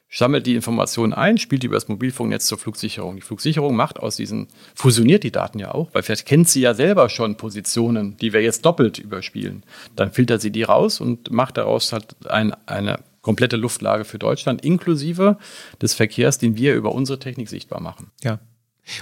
sammelt 0.08 0.46
die 0.46 0.54
Informationen 0.54 1.12
ein, 1.12 1.36
spielt 1.36 1.62
die 1.62 1.66
über 1.66 1.76
das 1.76 1.88
Mobilfunknetz 1.88 2.46
zur 2.46 2.58
Flugsicherung. 2.58 3.16
Die 3.16 3.22
Flugsicherung 3.22 3.74
macht 3.74 3.98
aus 3.98 4.16
diesen, 4.16 4.48
fusioniert 4.74 5.24
die 5.24 5.32
Daten 5.32 5.58
ja 5.58 5.74
auch, 5.74 5.88
weil 5.92 6.02
vielleicht 6.02 6.26
kennt 6.26 6.48
sie 6.48 6.60
ja 6.60 6.74
selber 6.74 7.08
schon 7.08 7.36
Positionen, 7.36 8.16
die 8.18 8.32
wir 8.32 8.40
jetzt 8.40 8.64
doppelt 8.64 8.98
überspielen. 8.98 9.64
Dann 9.96 10.12
filtert 10.12 10.40
sie 10.40 10.52
die 10.52 10.62
raus 10.62 11.00
und 11.00 11.32
macht 11.32 11.56
daraus 11.56 11.92
halt 11.92 12.14
ein, 12.26 12.54
eine 12.66 13.00
komplette 13.26 13.56
Luftlage 13.56 14.04
für 14.04 14.20
Deutschland, 14.20 14.64
inklusive 14.64 15.36
des 15.82 15.94
Verkehrs, 15.94 16.38
den 16.38 16.56
wir 16.56 16.76
über 16.76 16.94
unsere 16.94 17.18
Technik 17.18 17.48
sichtbar 17.48 17.80
machen. 17.80 18.12
Ja. 18.22 18.38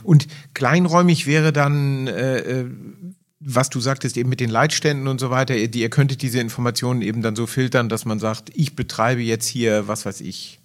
Und 0.03 0.29
kleinräumig 0.55 1.27
wäre 1.27 1.53
dann, 1.53 2.07
äh, 2.07 2.39
äh 2.39 2.67
was 3.47 3.69
du 3.69 3.79
sagtest, 3.81 4.17
eben 4.17 4.31
mit 4.31 4.41
den 4.41 4.49
Leitständen 4.49 5.09
und 5.09 5.21
so 5.21 5.29
weiter, 5.29 5.55
ihr, 5.55 5.75
ihr 5.75 5.91
könntet 5.91 6.23
diese 6.23 6.41
Informationen 6.41 7.03
eben 7.03 7.21
dann 7.21 7.37
so 7.37 7.47
filtern, 7.47 7.91
dass 7.91 8.07
man 8.07 8.19
sagt, 8.19 8.51
ich 8.55 8.75
betreibe 8.75 9.21
jetzt 9.21 9.47
hier, 9.47 9.87
was 9.87 10.07
weiß 10.07 10.23
ich, 10.23 10.59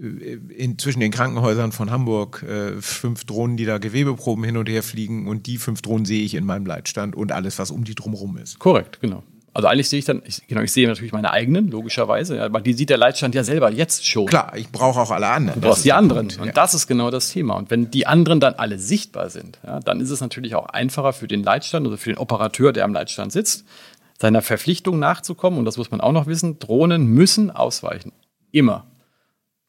äh, 0.00 0.38
in, 0.56 0.78
zwischen 0.78 1.00
den 1.00 1.10
Krankenhäusern 1.10 1.72
von 1.72 1.90
Hamburg 1.90 2.44
äh, 2.44 2.80
fünf 2.80 3.24
Drohnen, 3.24 3.56
die 3.56 3.64
da 3.64 3.78
Gewebeproben 3.78 4.44
hin 4.44 4.56
und 4.56 4.68
her 4.68 4.84
fliegen 4.84 5.26
und 5.26 5.48
die 5.48 5.58
fünf 5.58 5.82
Drohnen 5.82 6.04
sehe 6.04 6.22
ich 6.22 6.36
in 6.36 6.44
meinem 6.44 6.64
Leitstand 6.64 7.16
und 7.16 7.32
alles, 7.32 7.58
was 7.58 7.72
um 7.72 7.82
die 7.82 7.96
drumherum 7.96 8.36
ist. 8.36 8.60
Korrekt, 8.60 9.00
genau. 9.00 9.24
Also 9.54 9.68
eigentlich 9.68 9.88
sehe 9.88 10.00
ich 10.00 10.04
dann, 10.04 10.20
ich, 10.26 10.44
genau, 10.48 10.62
ich 10.62 10.72
sehe 10.72 10.88
natürlich 10.88 11.12
meine 11.12 11.30
eigenen, 11.30 11.70
logischerweise, 11.70 12.42
aber 12.42 12.60
die 12.60 12.72
sieht 12.72 12.90
der 12.90 12.98
Leitstand 12.98 13.36
ja 13.36 13.44
selber 13.44 13.70
jetzt 13.70 14.04
schon. 14.04 14.26
Klar, 14.26 14.52
ich 14.56 14.68
brauche 14.68 15.00
auch 15.00 15.12
alle 15.12 15.28
anderen. 15.28 15.60
Du 15.60 15.68
brauchst 15.68 15.84
die 15.84 15.92
anderen. 15.92 16.26
Punkt, 16.26 16.40
und 16.40 16.46
ja. 16.48 16.52
das 16.52 16.74
ist 16.74 16.88
genau 16.88 17.12
das 17.12 17.30
Thema. 17.30 17.54
Und 17.54 17.70
wenn 17.70 17.88
die 17.88 18.04
anderen 18.08 18.40
dann 18.40 18.54
alle 18.54 18.80
sichtbar 18.80 19.30
sind, 19.30 19.60
ja, 19.64 19.78
dann 19.78 20.00
ist 20.00 20.10
es 20.10 20.20
natürlich 20.20 20.56
auch 20.56 20.66
einfacher 20.66 21.12
für 21.12 21.28
den 21.28 21.44
Leitstand 21.44 21.86
oder 21.86 21.96
für 21.96 22.10
den 22.10 22.18
Operateur, 22.18 22.72
der 22.72 22.84
am 22.84 22.92
Leitstand 22.92 23.30
sitzt, 23.30 23.64
seiner 24.18 24.42
Verpflichtung 24.42 24.98
nachzukommen. 24.98 25.60
Und 25.60 25.66
das 25.66 25.76
muss 25.76 25.92
man 25.92 26.00
auch 26.00 26.12
noch 26.12 26.26
wissen. 26.26 26.58
Drohnen 26.58 27.06
müssen 27.06 27.52
ausweichen. 27.52 28.10
Immer. 28.50 28.86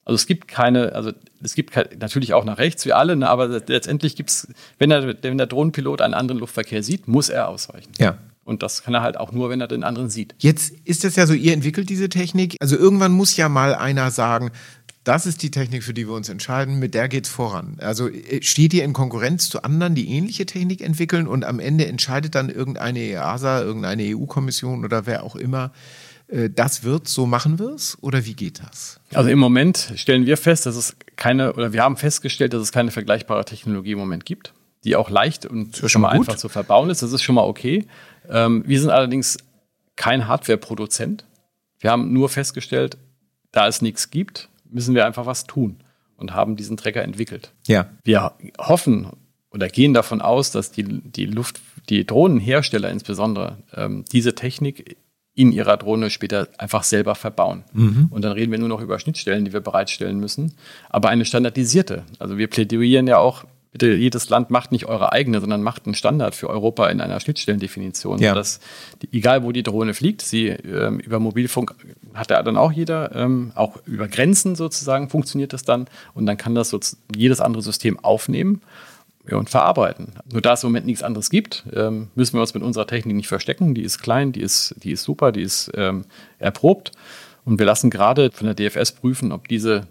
Also 0.04 0.16
es 0.16 0.26
gibt 0.26 0.48
keine, 0.48 0.94
also 0.94 1.12
es 1.44 1.54
gibt 1.54 1.72
keine, 1.72 1.90
natürlich 2.00 2.34
auch 2.34 2.44
nach 2.44 2.58
rechts 2.58 2.86
wie 2.86 2.94
alle, 2.94 3.16
ne, 3.16 3.28
aber 3.28 3.48
letztendlich 3.48 4.16
gibt 4.16 4.30
es, 4.30 4.48
wenn 4.78 4.92
der, 4.92 5.16
wenn 5.24 5.38
der 5.38 5.48
Drohnenpilot 5.48 6.02
einen 6.02 6.14
anderen 6.14 6.40
Luftverkehr 6.40 6.84
sieht, 6.84 7.08
muss 7.08 7.30
er 7.30 7.50
ausweichen. 7.50 7.92
Ja. 8.00 8.18
Und 8.46 8.64
das 8.64 8.84
kann 8.84 8.94
er 8.94 9.02
halt 9.02 9.18
auch 9.18 9.32
nur, 9.32 9.50
wenn 9.50 9.60
er 9.60 9.68
den 9.68 9.84
anderen 9.84 10.10
sieht. 10.10 10.36
Jetzt 10.38 10.72
ist 10.86 11.04
es 11.04 11.16
ja 11.16 11.26
so, 11.26 11.34
ihr 11.34 11.52
entwickelt 11.52 11.90
diese 11.90 12.10
Technik. 12.10 12.56
Also 12.62 12.78
irgendwann 12.78 13.12
muss 13.12 13.36
ja 13.36 13.50
mal 13.50 13.76
einer 13.76 14.12
sagen, 14.12 14.52
das 15.04 15.26
ist 15.26 15.44
die 15.44 15.52
Technik, 15.52 15.84
für 15.84 15.94
die 15.94 16.08
wir 16.08 16.14
uns 16.14 16.30
entscheiden, 16.30 16.80
mit 16.80 16.94
der 16.94 17.08
geht's 17.08 17.30
voran. 17.30 17.78
Also 17.80 18.08
äh, 18.08 18.42
steht 18.42 18.74
ihr 18.74 18.84
in 18.84 18.94
Konkurrenz 18.94 19.50
zu 19.50 19.64
anderen, 19.64 19.96
die 19.96 20.10
ähnliche 20.10 20.46
Technik 20.46 20.82
entwickeln 20.82 21.28
und 21.28 21.44
am 21.44 21.60
Ende 21.60 21.86
entscheidet 21.88 22.36
dann 22.36 22.50
irgendeine 22.50 23.00
EASA, 23.00 23.62
irgendeine 23.62 24.16
EU-Kommission 24.16 24.86
oder 24.86 25.06
wer 25.06 25.24
auch 25.24 25.36
immer, 25.36 25.72
äh, 26.28 26.50
das 26.50 26.84
wird, 26.84 27.08
so 27.08 27.26
machen 27.26 27.60
wir 27.60 27.70
es? 27.70 27.98
Oder 28.02 28.26
wie 28.26 28.34
geht 28.34 28.62
das? 28.64 29.00
Also 29.14 29.30
im 29.30 29.40
Moment 29.40 29.94
stellen 29.96 30.26
wir 30.26 30.38
fest, 30.38 30.66
dass 30.66 30.76
es 30.76 30.96
keine, 31.16 31.54
oder 31.54 31.72
wir 31.72 31.84
haben 31.84 31.98
festgestellt, 31.98 32.54
dass 32.54 32.62
es 32.62 32.72
keine 32.72 32.92
vergleichbare 32.92 33.46
Technologie 33.46 33.92
im 33.92 34.00
Moment 34.00 34.26
gibt, 34.26 34.54
die 34.84 34.96
auch 34.96 35.10
leicht 35.10 35.46
und 35.46 35.78
schon 35.86 36.02
mal 36.02 36.18
gut. 36.18 36.28
einfach 36.28 36.38
zu 36.40 36.50
verbauen 36.50 36.90
ist. 36.90 37.02
Das 37.02 37.12
ist 37.12 37.22
schon 37.22 37.36
mal 37.36 37.44
okay. 37.44 37.86
Ähm, 38.30 38.64
wir 38.66 38.80
sind 38.80 38.90
allerdings 38.90 39.38
kein 39.96 40.28
Hardware-Produzent. 40.28 41.26
Wir 41.80 41.92
haben 41.92 42.14
nur 42.14 42.30
festgestellt, 42.30 42.98
da 43.52 43.68
es 43.68 43.82
nichts 43.82 44.12
gibt, 44.12 44.50
müssen 44.70 44.96
wir 44.96 45.06
einfach 45.06 45.26
was 45.26 45.46
tun 45.46 45.78
und 46.18 46.34
haben 46.34 46.56
diesen 46.56 46.78
Trecker 46.78 47.04
entwickelt. 47.04 47.52
Ja. 47.68 47.90
Wir 48.04 48.34
hoffen 48.58 49.08
oder 49.52 49.70
gehen 49.70 49.94
davon 49.94 50.22
aus, 50.22 50.52
dass 50.52 50.72
die, 50.72 50.84
die 50.84 51.26
Luft, 51.26 51.62
die 51.90 52.06
Drohnenhersteller 52.06 52.90
insbesondere 52.90 53.58
ähm, 53.74 54.04
diese 54.12 54.36
Technik 54.36 54.98
in 55.34 55.52
ihrer 55.52 55.78
Drohne 55.78 56.10
später 56.10 56.48
einfach 56.58 56.84
selber 56.84 57.14
verbauen. 57.14 57.64
Mhm. 57.74 58.08
Und 58.10 58.24
dann 58.24 58.32
reden 58.32 58.52
wir 58.52 58.60
nur 58.60 58.70
noch 58.70 58.82
über 58.82 59.00
Schnittstellen, 59.00 59.44
die 59.44 59.54
wir 59.54 59.60
bereitstellen 59.60 60.20
müssen. 60.20 60.54
Aber 60.90 61.10
eine 61.10 61.26
standardisierte. 61.26 62.04
Also 62.20 62.38
wir 62.38 62.48
plädieren 62.48 63.08
ja 63.08 63.18
auch, 63.18 63.46
bitte 63.76 63.94
jedes 63.94 64.30
Land 64.30 64.52
macht 64.52 64.72
nicht 64.72 64.86
eure 64.86 65.12
eigene, 65.12 65.42
sondern 65.42 65.62
macht 65.62 65.86
einen 65.86 65.96
Standard 65.96 66.34
für 66.34 66.50
Europa 66.50 66.88
in 66.88 67.02
einer 67.02 67.20
Schnittstellendefinition. 67.20 68.20
Ja. 68.20 68.30
Sodass, 68.30 68.62
die, 69.02 69.10
egal 69.18 69.44
wo 69.44 69.52
die 69.52 69.64
Drohne 69.64 69.94
fliegt, 69.94 70.22
sie 70.22 70.48
ähm, 70.48 70.98
über 71.00 71.20
Mobilfunk 71.20 71.76
hat 72.14 72.32
ja 72.32 72.42
dann 72.42 72.56
auch 72.56 72.72
jeder, 72.72 73.14
ähm, 73.14 73.52
auch 73.54 73.76
über 73.86 74.08
Grenzen 74.08 74.56
sozusagen 74.56 75.10
funktioniert 75.10 75.52
das 75.52 75.64
dann. 75.64 75.88
Und 76.14 76.26
dann 76.26 76.38
kann 76.38 76.56
das 76.56 76.70
so 76.70 76.80
jedes 77.14 77.42
andere 77.42 77.62
System 77.62 78.00
aufnehmen 78.00 78.62
und 79.30 79.50
verarbeiten. 79.50 80.14
Nur 80.32 80.42
da 80.42 80.54
es 80.54 80.64
im 80.64 80.70
Moment 80.70 80.86
nichts 80.86 81.04
anderes 81.04 81.30
gibt, 81.30 81.66
ähm, 81.74 82.08
müssen 82.16 82.36
wir 82.36 82.42
uns 82.42 82.54
mit 82.54 82.64
unserer 82.64 82.88
Technik 82.88 83.18
nicht 83.18 83.28
verstecken. 83.28 83.76
Die 83.76 83.84
ist 83.84 84.00
klein, 84.00 84.32
die 84.32 84.40
ist, 84.42 84.74
die 84.84 84.92
ist 84.92 85.04
super, 85.04 85.34
die 85.34 85.42
ist 85.42 85.70
ähm, 85.76 86.06
erprobt. 86.40 86.94
Und 87.44 87.60
wir 87.60 87.66
lassen 87.66 87.90
gerade 87.90 88.32
von 88.32 88.48
der 88.48 88.56
DFS 88.56 88.94
prüfen, 88.94 89.34
ob 89.34 89.50
diese 89.50 89.86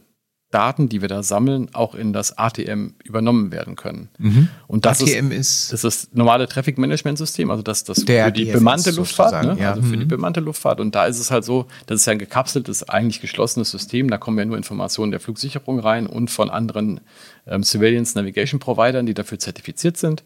Daten, 0.54 0.88
die 0.88 1.00
wir 1.00 1.08
da 1.08 1.22
sammeln, 1.22 1.68
auch 1.72 1.94
in 1.94 2.12
das 2.12 2.38
ATM 2.38 2.90
übernommen 3.02 3.50
werden 3.50 3.74
können. 3.74 4.08
Mhm. 4.18 4.48
Und 4.68 4.86
das 4.86 5.02
ATM 5.02 5.32
ist, 5.32 5.72
ist 5.72 5.84
das 5.84 5.84
ist 5.84 6.14
normale 6.14 6.46
Traffic 6.46 6.78
Management 6.78 7.18
System, 7.18 7.50
also 7.50 7.62
das, 7.62 7.82
das 7.82 8.04
für 8.04 8.30
die 8.30 8.44
DFS 8.44 8.52
bemannte 8.52 8.90
Luftfahrt, 8.92 9.44
ne? 9.44 9.56
ja. 9.60 9.70
also 9.70 9.82
für 9.82 9.96
mhm. 9.96 10.00
die 10.00 10.06
bemannte 10.06 10.40
Luftfahrt. 10.40 10.80
Und 10.80 10.94
da 10.94 11.06
ist 11.06 11.18
es 11.18 11.32
halt 11.32 11.44
so, 11.44 11.66
das 11.86 12.00
ist 12.00 12.06
ja 12.06 12.12
ein 12.12 12.18
gekapseltes, 12.18 12.88
eigentlich 12.88 13.20
geschlossenes 13.20 13.70
System. 13.70 14.08
Da 14.08 14.18
kommen 14.18 14.38
ja 14.38 14.44
nur 14.44 14.56
Informationen 14.56 15.10
der 15.10 15.20
Flugsicherung 15.20 15.80
rein 15.80 16.06
und 16.06 16.30
von 16.30 16.50
anderen 16.50 17.00
ähm, 17.46 17.64
Surveillance 17.64 18.16
Navigation 18.16 18.60
Providern, 18.60 19.06
die 19.06 19.14
dafür 19.14 19.40
zertifiziert 19.40 19.96
sind. 19.96 20.22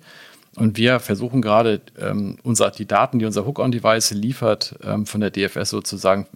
Und 0.56 0.76
wir 0.76 1.00
versuchen 1.00 1.40
gerade, 1.40 1.80
ähm, 1.98 2.36
unser, 2.42 2.70
die 2.70 2.86
Daten, 2.86 3.18
die 3.18 3.24
unser 3.24 3.46
Hook-on-Device 3.46 4.10
liefert, 4.10 4.74
ähm, 4.82 5.06
von 5.06 5.20
der 5.20 5.30
DFS 5.30 5.70
sozusagen 5.70 6.26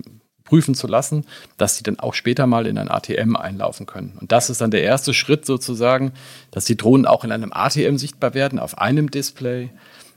prüfen 0.53 0.75
zu 0.75 0.87
lassen, 0.87 1.25
dass 1.57 1.79
sie 1.79 1.83
dann 1.83 1.99
auch 1.99 2.13
später 2.13 2.47
mal 2.47 2.67
in 2.67 2.77
ein 2.77 2.91
ATM 2.91 3.37
einlaufen 3.37 3.87
können. 3.87 4.19
Und 4.21 4.33
das 4.33 4.51
ist 4.51 4.61
dann 4.61 4.71
der 4.71 4.83
erste 4.83 5.15
Schritt 5.15 5.47
sozusagen, 5.47 6.13
dass 6.51 6.67
die 6.67 6.77
Drohnen 6.77 7.07
auch 7.07 7.25
in 7.25 7.33
einem 7.33 7.55
ATM 7.55 7.97
sichtbar 7.97 8.35
werden, 8.35 8.59
auf 8.59 8.77
einem 8.77 9.11
Display. 9.11 9.71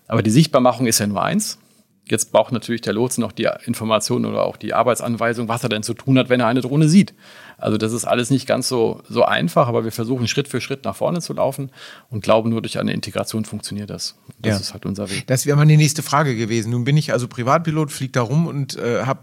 Aber 0.10 0.22
die 0.22 0.32
Sichtbarmachung 0.32 0.88
ist 0.88 1.00
ja 1.00 1.08
nur 1.08 1.24
eins. 1.24 1.58
Jetzt 2.04 2.34
braucht 2.34 2.52
natürlich 2.52 2.82
der 2.82 2.92
Lotse 2.92 3.22
noch 3.22 3.32
die 3.32 3.48
Information 3.64 4.26
oder 4.26 4.44
auch 4.44 4.58
die 4.58 4.74
Arbeitsanweisung, 4.74 5.48
was 5.48 5.64
er 5.64 5.70
denn 5.70 5.84
zu 5.84 5.94
tun 5.94 6.20
hat, 6.20 6.28
wenn 6.28 6.42
er 6.42 6.48
eine 6.48 6.60
Drohne 6.60 6.90
sieht. 6.90 7.14
Also 7.58 7.78
das 7.78 7.94
ist 7.94 8.04
alles 8.04 8.30
nicht 8.30 8.46
ganz 8.46 8.68
so, 8.68 9.02
so 9.08 9.24
einfach, 9.24 9.70
aber 9.70 9.86
wir 9.86 9.94
versuchen 9.94 10.28
Schritt 10.28 10.50
für 10.50 10.60
Schritt 10.60 10.84
nach 10.84 10.98
vorne 10.98 11.22
zu 11.22 11.32
laufen 11.32 11.72
und 12.10 12.26
glauben, 12.26 12.50
nur 12.50 12.62
durch 12.62 12.78
eine 12.78 12.92
Integration 12.92 13.46
funktioniert 13.46 13.90
das. 13.90 14.18
Das 14.40 14.56
ja. 14.56 14.60
ist 14.60 14.74
halt 14.74 14.86
unser 14.86 15.10
Weg. 15.10 15.28
Das 15.28 15.46
wäre 15.46 15.56
mal 15.56 15.66
die 15.66 15.78
nächste 15.78 16.04
Frage 16.04 16.36
gewesen. 16.36 16.72
Nun 16.72 16.84
bin 16.84 16.98
ich 16.98 17.14
also 17.14 17.30
Privatpilot, 17.30 17.90
fliege 17.90 18.12
da 18.12 18.22
rum 18.22 18.48
und 18.48 18.76
äh, 18.76 19.04
habe 19.06 19.22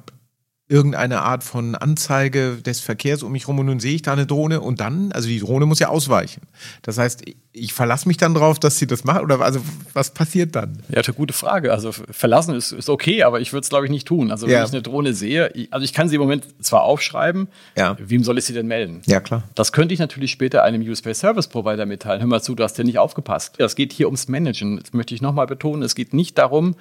irgendeine 0.72 1.20
Art 1.20 1.44
von 1.44 1.74
Anzeige 1.74 2.56
des 2.56 2.80
Verkehrs 2.80 3.22
um 3.22 3.30
mich 3.30 3.46
rum 3.46 3.58
und 3.58 3.66
nun 3.66 3.78
sehe 3.78 3.94
ich 3.94 4.02
da 4.02 4.14
eine 4.14 4.26
Drohne 4.26 4.62
und 4.62 4.80
dann, 4.80 5.12
also 5.12 5.28
die 5.28 5.38
Drohne 5.38 5.66
muss 5.66 5.78
ja 5.78 5.88
ausweichen. 5.88 6.40
Das 6.80 6.96
heißt, 6.96 7.24
ich 7.52 7.74
verlasse 7.74 8.08
mich 8.08 8.16
dann 8.16 8.32
drauf, 8.32 8.58
dass 8.58 8.78
sie 8.78 8.86
das 8.86 9.04
macht 9.04 9.20
oder 9.20 9.42
also 9.42 9.60
was 9.92 10.14
passiert 10.14 10.56
dann? 10.56 10.82
Ja, 10.88 11.02
eine 11.02 11.14
gute 11.14 11.34
Frage. 11.34 11.72
Also 11.72 11.92
verlassen 11.92 12.54
ist, 12.54 12.72
ist 12.72 12.88
okay, 12.88 13.22
aber 13.22 13.40
ich 13.40 13.52
würde 13.52 13.64
es 13.64 13.68
glaube 13.68 13.84
ich 13.84 13.90
nicht 13.90 14.08
tun. 14.08 14.30
Also 14.30 14.46
wenn 14.46 14.54
ja. 14.54 14.64
ich 14.64 14.72
eine 14.72 14.80
Drohne 14.80 15.12
sehe, 15.12 15.52
also 15.70 15.84
ich 15.84 15.92
kann 15.92 16.08
sie 16.08 16.14
im 16.14 16.22
Moment 16.22 16.46
zwar 16.64 16.84
aufschreiben, 16.84 17.48
ja. 17.76 17.96
wem 18.00 18.24
soll 18.24 18.38
ich 18.38 18.46
sie 18.46 18.54
denn 18.54 18.66
melden? 18.66 19.02
Ja, 19.04 19.20
klar. 19.20 19.42
Das 19.54 19.72
könnte 19.72 19.92
ich 19.92 20.00
natürlich 20.00 20.30
später 20.30 20.62
einem 20.62 20.80
USB 20.88 21.12
Service 21.12 21.48
Provider 21.48 21.84
mitteilen. 21.84 22.22
Hör 22.22 22.28
mal 22.28 22.42
zu, 22.42 22.54
du 22.54 22.64
hast 22.64 22.78
ja 22.78 22.84
nicht 22.84 22.98
aufgepasst. 22.98 23.56
Das 23.58 23.76
geht 23.76 23.92
hier 23.92 24.06
ums 24.06 24.28
Managen. 24.28 24.80
Das 24.80 24.94
möchte 24.94 25.14
ich 25.14 25.20
nochmal 25.20 25.46
betonen. 25.46 25.82
Es 25.82 25.94
geht 25.94 26.14
nicht 26.14 26.38
darum, 26.38 26.76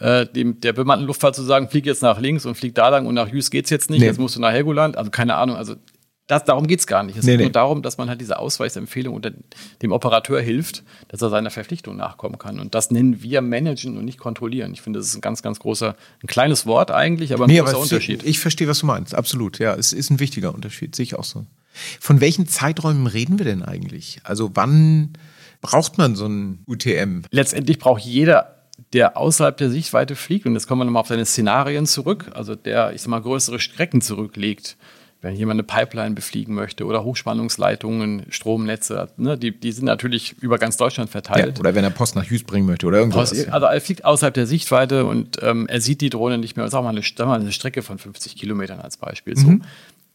äh, 0.00 0.26
dem, 0.26 0.60
der 0.60 0.72
bemannten 0.72 1.06
Luftfahrt 1.06 1.34
zu 1.34 1.42
sagen, 1.42 1.68
flieg 1.68 1.86
jetzt 1.86 2.02
nach 2.02 2.20
links 2.20 2.46
und 2.46 2.54
flieg 2.54 2.74
da 2.74 2.88
lang 2.88 3.06
und 3.06 3.14
nach 3.14 3.28
Jüst 3.28 3.50
geht's 3.50 3.70
jetzt 3.70 3.90
nicht, 3.90 4.00
nee. 4.00 4.06
jetzt 4.06 4.18
musst 4.18 4.36
du 4.36 4.40
nach 4.40 4.52
Helgoland. 4.52 4.96
Also 4.96 5.10
keine 5.10 5.34
Ahnung, 5.36 5.56
also 5.56 5.74
das, 6.28 6.44
darum 6.44 6.66
geht's 6.66 6.86
gar 6.86 7.04
nicht. 7.04 7.16
Es 7.16 7.24
nee, 7.24 7.32
geht 7.32 7.38
nee. 7.38 7.44
nur 7.44 7.52
darum, 7.52 7.80
dass 7.80 7.96
man 7.96 8.10
halt 8.10 8.20
diese 8.20 8.38
Ausweichsempfehlung 8.38 9.14
unter 9.14 9.32
dem 9.80 9.92
Operateur 9.92 10.42
hilft, 10.42 10.84
dass 11.08 11.22
er 11.22 11.30
seiner 11.30 11.50
Verpflichtung 11.50 11.96
nachkommen 11.96 12.38
kann. 12.38 12.60
Und 12.60 12.74
das 12.74 12.90
nennen 12.90 13.22
wir 13.22 13.40
managen 13.40 13.96
und 13.96 14.04
nicht 14.04 14.18
kontrollieren. 14.18 14.74
Ich 14.74 14.82
finde, 14.82 14.98
das 14.98 15.08
ist 15.08 15.14
ein 15.14 15.22
ganz, 15.22 15.40
ganz 15.40 15.58
großer, 15.58 15.96
ein 16.22 16.26
kleines 16.26 16.66
Wort 16.66 16.90
eigentlich, 16.90 17.32
aber 17.32 17.46
ein 17.46 17.48
nee, 17.48 17.58
großer 17.58 17.70
aber 17.70 17.80
Unterschied. 17.80 18.24
Ich 18.24 18.40
verstehe, 18.40 18.68
was 18.68 18.80
du 18.80 18.86
meinst. 18.86 19.14
Absolut. 19.14 19.58
Ja, 19.58 19.74
es 19.74 19.94
ist 19.94 20.10
ein 20.10 20.20
wichtiger 20.20 20.54
Unterschied. 20.54 20.94
Sehe 20.94 21.04
ich 21.04 21.14
auch 21.14 21.24
so. 21.24 21.46
Von 21.98 22.20
welchen 22.20 22.46
Zeiträumen 22.46 23.06
reden 23.06 23.38
wir 23.38 23.46
denn 23.46 23.62
eigentlich? 23.62 24.20
Also 24.22 24.50
wann 24.52 25.14
braucht 25.62 25.96
man 25.96 26.14
so 26.14 26.26
ein 26.26 26.62
UTM? 26.66 27.22
Letztendlich 27.30 27.78
braucht 27.78 28.02
jeder 28.02 28.57
der 28.92 29.16
außerhalb 29.16 29.56
der 29.56 29.70
Sichtweite 29.70 30.16
fliegt, 30.16 30.46
und 30.46 30.54
jetzt 30.54 30.66
kommen 30.66 30.80
wir 30.80 30.84
nochmal 30.84 31.00
auf 31.00 31.08
seine 31.08 31.24
Szenarien 31.24 31.86
zurück, 31.86 32.30
also 32.34 32.54
der, 32.54 32.92
ich 32.92 33.02
sag 33.02 33.08
mal, 33.08 33.20
größere 33.20 33.60
Strecken 33.60 34.00
zurücklegt, 34.00 34.76
wenn 35.20 35.34
jemand 35.34 35.56
eine 35.56 35.64
Pipeline 35.64 36.14
befliegen 36.14 36.54
möchte 36.54 36.84
oder 36.84 37.02
Hochspannungsleitungen, 37.02 38.26
Stromnetze, 38.30 39.08
ne, 39.16 39.36
die, 39.36 39.58
die 39.58 39.72
sind 39.72 39.84
natürlich 39.84 40.40
über 40.40 40.58
ganz 40.58 40.76
Deutschland 40.76 41.10
verteilt. 41.10 41.56
Ja, 41.56 41.60
oder 41.60 41.74
wenn 41.74 41.82
er 41.82 41.90
Post 41.90 42.14
nach 42.14 42.24
Hughes 42.24 42.44
bringen 42.44 42.66
möchte 42.66 42.86
oder 42.86 42.98
irgendwas. 42.98 43.30
Post, 43.30 43.48
also 43.48 43.66
er 43.66 43.80
fliegt 43.80 44.04
außerhalb 44.04 44.32
der 44.32 44.46
Sichtweite 44.46 45.06
und 45.06 45.38
ähm, 45.42 45.66
er 45.66 45.80
sieht 45.80 46.00
die 46.02 46.10
Drohne 46.10 46.38
nicht 46.38 46.56
mehr. 46.56 46.68
Sag 46.68 46.84
mal, 46.84 46.90
eine, 46.90 47.02
mal 47.26 47.40
eine 47.40 47.50
Strecke 47.50 47.82
von 47.82 47.98
50 47.98 48.36
Kilometern 48.36 48.78
als 48.78 48.96
Beispiel. 48.96 49.36
So. 49.36 49.48
Mhm. 49.48 49.62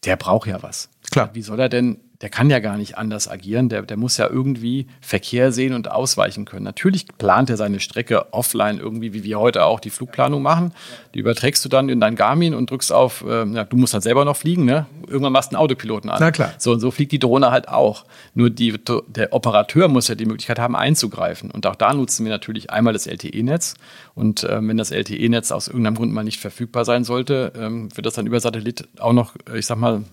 Der 0.06 0.16
braucht 0.16 0.48
ja 0.48 0.64
was. 0.64 0.90
Klar. 1.12 1.32
Wie 1.34 1.42
soll 1.42 1.60
er 1.60 1.70
denn 1.70 2.00
der 2.24 2.30
kann 2.30 2.50
ja 2.50 2.60
gar 2.60 2.78
nicht 2.78 2.98
anders 2.98 3.28
agieren. 3.28 3.68
Der, 3.68 3.82
der 3.82 3.98
muss 3.98 4.16
ja 4.16 4.30
irgendwie 4.30 4.88
Verkehr 5.02 5.52
sehen 5.52 5.74
und 5.74 5.92
ausweichen 5.92 6.46
können. 6.46 6.64
Natürlich 6.64 7.06
plant 7.18 7.50
er 7.50 7.58
seine 7.58 7.82
Strecke 7.82 8.34
offline 8.34 8.80
irgendwie, 8.80 9.14
wie 9.14 9.26
wir 9.26 9.42
heute 9.42 9.66
auch 9.66 9.82
die 9.82 9.90
Flugplanung 9.90 10.42
machen. 10.42 10.72
Die 11.14 11.20
überträgst 11.20 11.66
du 11.66 11.68
dann 11.68 11.90
in 11.90 12.00
dein 12.00 12.16
Garmin 12.16 12.54
und 12.54 12.72
drückst 12.72 12.94
auf, 12.94 13.26
äh, 13.28 13.46
ja, 13.46 13.66
du 13.66 13.76
musst 13.76 13.94
halt 13.94 14.04
selber 14.04 14.24
noch 14.24 14.38
fliegen, 14.38 14.64
ne? 14.64 14.86
Irgendwann 15.06 15.34
machst 15.34 15.52
du 15.52 15.58
einen 15.58 15.64
Autopiloten 15.66 16.10
an. 16.10 16.18
Na 16.22 16.32
klar. 16.32 16.54
So 16.58 16.72
und 16.72 16.80
so 16.80 16.92
fliegt 16.92 17.12
die 17.12 17.20
Drohne 17.20 17.52
halt 17.52 17.68
auch. 17.68 18.06
Nur 18.36 18.50
die, 18.50 18.74
der 19.08 19.34
Operateur 19.34 19.90
muss 19.90 20.08
ja 20.08 20.16
die 20.16 20.26
Möglichkeit 20.26 20.60
haben, 20.60 20.78
einzugreifen. 20.78 21.52
Und 21.52 21.68
auch 21.68 21.76
da 21.76 21.94
nutzen 21.94 22.24
wir 22.24 22.32
natürlich 22.32 22.70
einmal 22.72 22.94
das 22.94 23.06
LTE-Netz. 23.06 23.74
Und 24.16 24.46
äh, 24.46 24.66
wenn 24.66 24.78
das 24.78 24.92
LTE-Netz 24.92 25.52
aus 25.52 25.68
irgendeinem 25.68 25.96
Grund 25.96 26.14
mal 26.14 26.24
nicht 26.24 26.40
verfügbar 26.40 26.86
sein 26.86 27.04
sollte, 27.04 27.52
ähm, 27.58 27.90
wird 27.94 28.06
das 28.06 28.14
dann 28.14 28.28
über 28.28 28.40
Satellit 28.40 28.88
auch 28.98 29.12
noch, 29.12 29.36
äh, 29.52 29.60
ich 29.60 29.66
sag 29.66 29.78
mal, 29.78 30.04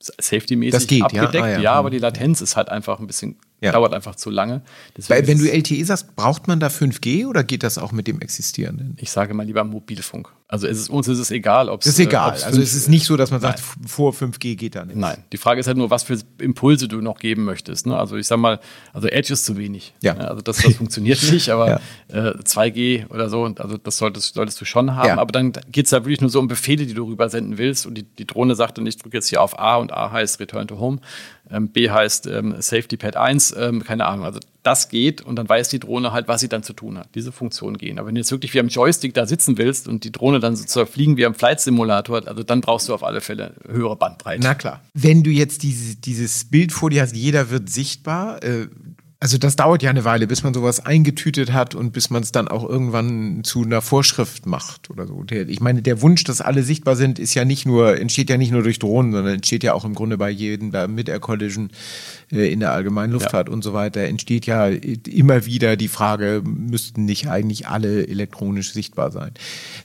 safety-mäßig 0.00 1.02
abgedeckt. 1.02 1.34
Ja? 1.34 1.42
Ah, 1.42 1.48
ja. 1.48 1.58
ja, 1.60 1.72
aber 1.72 1.90
die 1.90 1.98
Latenz 1.98 2.40
ist 2.40 2.56
halt 2.56 2.68
einfach 2.68 2.98
ein 3.00 3.06
bisschen 3.06 3.36
ja. 3.60 3.72
Dauert 3.72 3.92
einfach 3.92 4.14
zu 4.14 4.30
lange. 4.30 4.62
Deswegen 4.96 5.26
Wenn 5.26 5.38
du 5.38 5.50
LTE 5.50 5.84
sagst, 5.84 6.16
braucht 6.16 6.48
man 6.48 6.60
da 6.60 6.68
5G 6.68 7.26
oder 7.26 7.44
geht 7.44 7.62
das 7.62 7.76
auch 7.76 7.92
mit 7.92 8.06
dem 8.06 8.20
existierenden? 8.20 8.96
Ich 8.98 9.10
sage 9.10 9.34
mal 9.34 9.44
lieber 9.44 9.64
Mobilfunk. 9.64 10.32
Also 10.48 10.66
es 10.66 10.80
ist, 10.80 10.90
uns 10.90 11.06
ist 11.06 11.18
es 11.18 11.30
egal, 11.30 11.68
ob 11.68 11.82
es. 11.82 11.86
Ist 11.86 12.00
egal. 12.00 12.36
Äh, 12.36 12.42
also 12.42 12.60
es 12.60 12.74
ist 12.74 12.88
nicht 12.88 13.06
so, 13.06 13.16
dass 13.16 13.30
man 13.30 13.40
sagt, 13.40 13.62
Nein. 13.78 13.86
vor 13.86 14.12
5G 14.12 14.56
geht 14.56 14.74
da 14.74 14.84
nicht. 14.84 14.96
Nein. 14.96 15.22
Die 15.32 15.36
Frage 15.36 15.60
ist 15.60 15.68
halt 15.68 15.76
nur, 15.76 15.90
was 15.90 16.02
für 16.02 16.18
Impulse 16.38 16.88
du 16.88 17.00
noch 17.00 17.20
geben 17.20 17.44
möchtest. 17.44 17.86
Ne? 17.86 17.96
Also 17.96 18.16
ich 18.16 18.26
sag 18.26 18.38
mal, 18.38 18.58
also 18.92 19.06
Edge 19.06 19.32
ist 19.32 19.44
zu 19.44 19.56
wenig. 19.56 19.94
Ja. 20.02 20.14
Also 20.14 20.42
das, 20.42 20.56
das 20.56 20.74
funktioniert 20.74 21.22
nicht, 21.30 21.50
aber 21.50 21.80
ja. 22.12 22.30
äh, 22.30 22.34
2G 22.38 23.08
oder 23.10 23.28
so, 23.28 23.44
also 23.44 23.76
das 23.76 23.96
solltest, 23.96 24.34
solltest 24.34 24.60
du 24.60 24.64
schon 24.64 24.96
haben. 24.96 25.06
Ja. 25.06 25.18
Aber 25.18 25.30
dann 25.30 25.52
geht 25.70 25.84
es 25.84 25.90
da 25.90 25.98
wirklich 25.98 26.20
nur 26.20 26.30
so 26.30 26.40
um 26.40 26.48
Befehle, 26.48 26.84
die 26.84 26.94
du 26.94 27.04
rübersenden 27.04 27.56
willst. 27.56 27.86
Und 27.86 27.94
die, 27.94 28.02
die 28.02 28.26
Drohne 28.26 28.56
sagt 28.56 28.78
dann, 28.78 28.86
ich 28.86 28.96
drücke 28.96 29.18
jetzt 29.18 29.28
hier 29.28 29.42
auf 29.42 29.56
A 29.56 29.76
und 29.76 29.92
A 29.92 30.10
heißt 30.10 30.40
Return 30.40 30.66
to 30.66 30.80
Home. 30.80 30.98
Ähm, 31.48 31.68
B 31.68 31.90
heißt 31.90 32.26
ähm, 32.26 32.56
Safety 32.60 32.96
Pad 32.96 33.16
1, 33.16 33.49
ähm, 33.56 33.84
keine 33.84 34.06
Ahnung. 34.06 34.24
Also 34.24 34.40
das 34.62 34.88
geht 34.88 35.22
und 35.22 35.36
dann 35.36 35.48
weiß 35.48 35.68
die 35.68 35.78
Drohne 35.78 36.12
halt, 36.12 36.28
was 36.28 36.40
sie 36.40 36.48
dann 36.48 36.62
zu 36.62 36.72
tun 36.72 36.98
hat. 36.98 37.08
Diese 37.14 37.32
Funktionen 37.32 37.78
gehen. 37.78 37.98
Aber 37.98 38.08
wenn 38.08 38.14
du 38.14 38.20
jetzt 38.20 38.30
wirklich 38.30 38.52
wie 38.54 38.60
am 38.60 38.68
Joystick 38.68 39.14
da 39.14 39.26
sitzen 39.26 39.56
willst 39.58 39.88
und 39.88 40.04
die 40.04 40.12
Drohne 40.12 40.40
dann 40.40 40.56
sozusagen 40.56 40.90
fliegen 40.90 41.16
wie 41.16 41.24
am 41.24 41.34
Flight 41.34 41.60
Simulator, 41.60 42.26
also 42.26 42.42
dann 42.42 42.60
brauchst 42.60 42.88
du 42.88 42.94
auf 42.94 43.02
alle 43.02 43.20
Fälle 43.20 43.54
höhere 43.66 43.96
Bandbreite. 43.96 44.42
Na 44.42 44.54
klar. 44.54 44.80
Wenn 44.92 45.22
du 45.22 45.30
jetzt 45.30 45.62
diese, 45.62 45.96
dieses 45.96 46.44
Bild 46.44 46.72
vor 46.72 46.90
dir 46.90 47.02
hast, 47.02 47.16
jeder 47.16 47.50
wird 47.50 47.70
sichtbar. 47.70 48.42
Äh, 48.42 48.68
Also 49.22 49.36
das 49.36 49.54
dauert 49.54 49.82
ja 49.82 49.90
eine 49.90 50.06
Weile, 50.06 50.26
bis 50.26 50.42
man 50.44 50.54
sowas 50.54 50.80
eingetütet 50.80 51.52
hat 51.52 51.74
und 51.74 51.92
bis 51.92 52.08
man 52.08 52.22
es 52.22 52.32
dann 52.32 52.48
auch 52.48 52.66
irgendwann 52.66 53.44
zu 53.44 53.62
einer 53.62 53.82
Vorschrift 53.82 54.46
macht 54.46 54.88
oder 54.88 55.06
so. 55.06 55.22
Ich 55.30 55.60
meine, 55.60 55.82
der 55.82 56.00
Wunsch, 56.00 56.24
dass 56.24 56.40
alle 56.40 56.62
sichtbar 56.62 56.96
sind, 56.96 57.18
ist 57.18 57.34
ja 57.34 57.44
nicht 57.44 57.66
nur, 57.66 58.00
entsteht 58.00 58.30
ja 58.30 58.38
nicht 58.38 58.50
nur 58.50 58.62
durch 58.62 58.78
Drohnen, 58.78 59.12
sondern 59.12 59.34
entsteht 59.34 59.62
ja 59.62 59.74
auch 59.74 59.84
im 59.84 59.94
Grunde 59.94 60.16
bei 60.16 60.30
jedem, 60.30 60.70
bei 60.70 60.88
Mid-Air 60.88 61.20
Collision 61.20 61.68
äh, 62.32 62.50
in 62.50 62.60
der 62.60 62.72
allgemeinen 62.72 63.12
Luftfahrt 63.12 63.48
ja. 63.48 63.52
und 63.52 63.62
so 63.62 63.74
weiter, 63.74 64.00
entsteht 64.00 64.46
ja 64.46 64.68
immer 64.68 65.44
wieder 65.44 65.76
die 65.76 65.88
Frage, 65.88 66.42
müssten 66.42 67.04
nicht 67.04 67.28
eigentlich 67.28 67.68
alle 67.68 68.08
elektronisch 68.08 68.72
sichtbar 68.72 69.10
sein? 69.10 69.32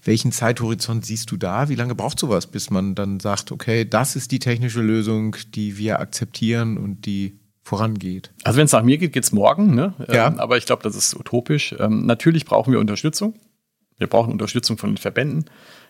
Welchen 0.05 0.31
Zeithorizont 0.31 1.05
siehst 1.05 1.29
du 1.29 1.35
da? 1.35 1.67
Wie 1.67 1.75
lange 1.75 1.93
braucht 1.93 2.19
sowas, 2.19 2.47
bis 2.47 2.69
man 2.69 2.95
dann 2.95 3.19
sagt, 3.19 3.51
okay, 3.51 3.83
das 3.83 4.15
ist 4.15 4.31
die 4.31 4.39
technische 4.39 4.81
Lösung, 4.81 5.35
die 5.55 5.77
wir 5.77 5.99
akzeptieren 5.99 6.77
und 6.77 7.05
die 7.05 7.37
vorangeht. 7.65 8.31
Also 8.43 8.57
wenn 8.57 8.65
es 8.65 8.71
nach 8.71 8.83
mir 8.83 8.99
geht, 8.99 9.11
geht 9.11 9.23
es 9.23 9.31
morgen. 9.31 9.73
Ne? 9.73 9.93
Ja. 10.07 10.27
Ähm, 10.27 10.39
aber 10.39 10.57
ich 10.57 10.67
glaube, 10.67 10.83
das 10.83 10.95
ist 10.95 11.19
utopisch. 11.19 11.75
Ähm, 11.79 12.05
natürlich 12.05 12.45
brauchen 12.45 12.71
wir 12.71 12.79
Unterstützung. 12.79 13.33
Wir 13.97 14.07
brauchen 14.07 14.31
Unterstützung 14.31 14.77
von 14.77 14.91
den 14.91 14.97
Verbänden. 14.97 15.45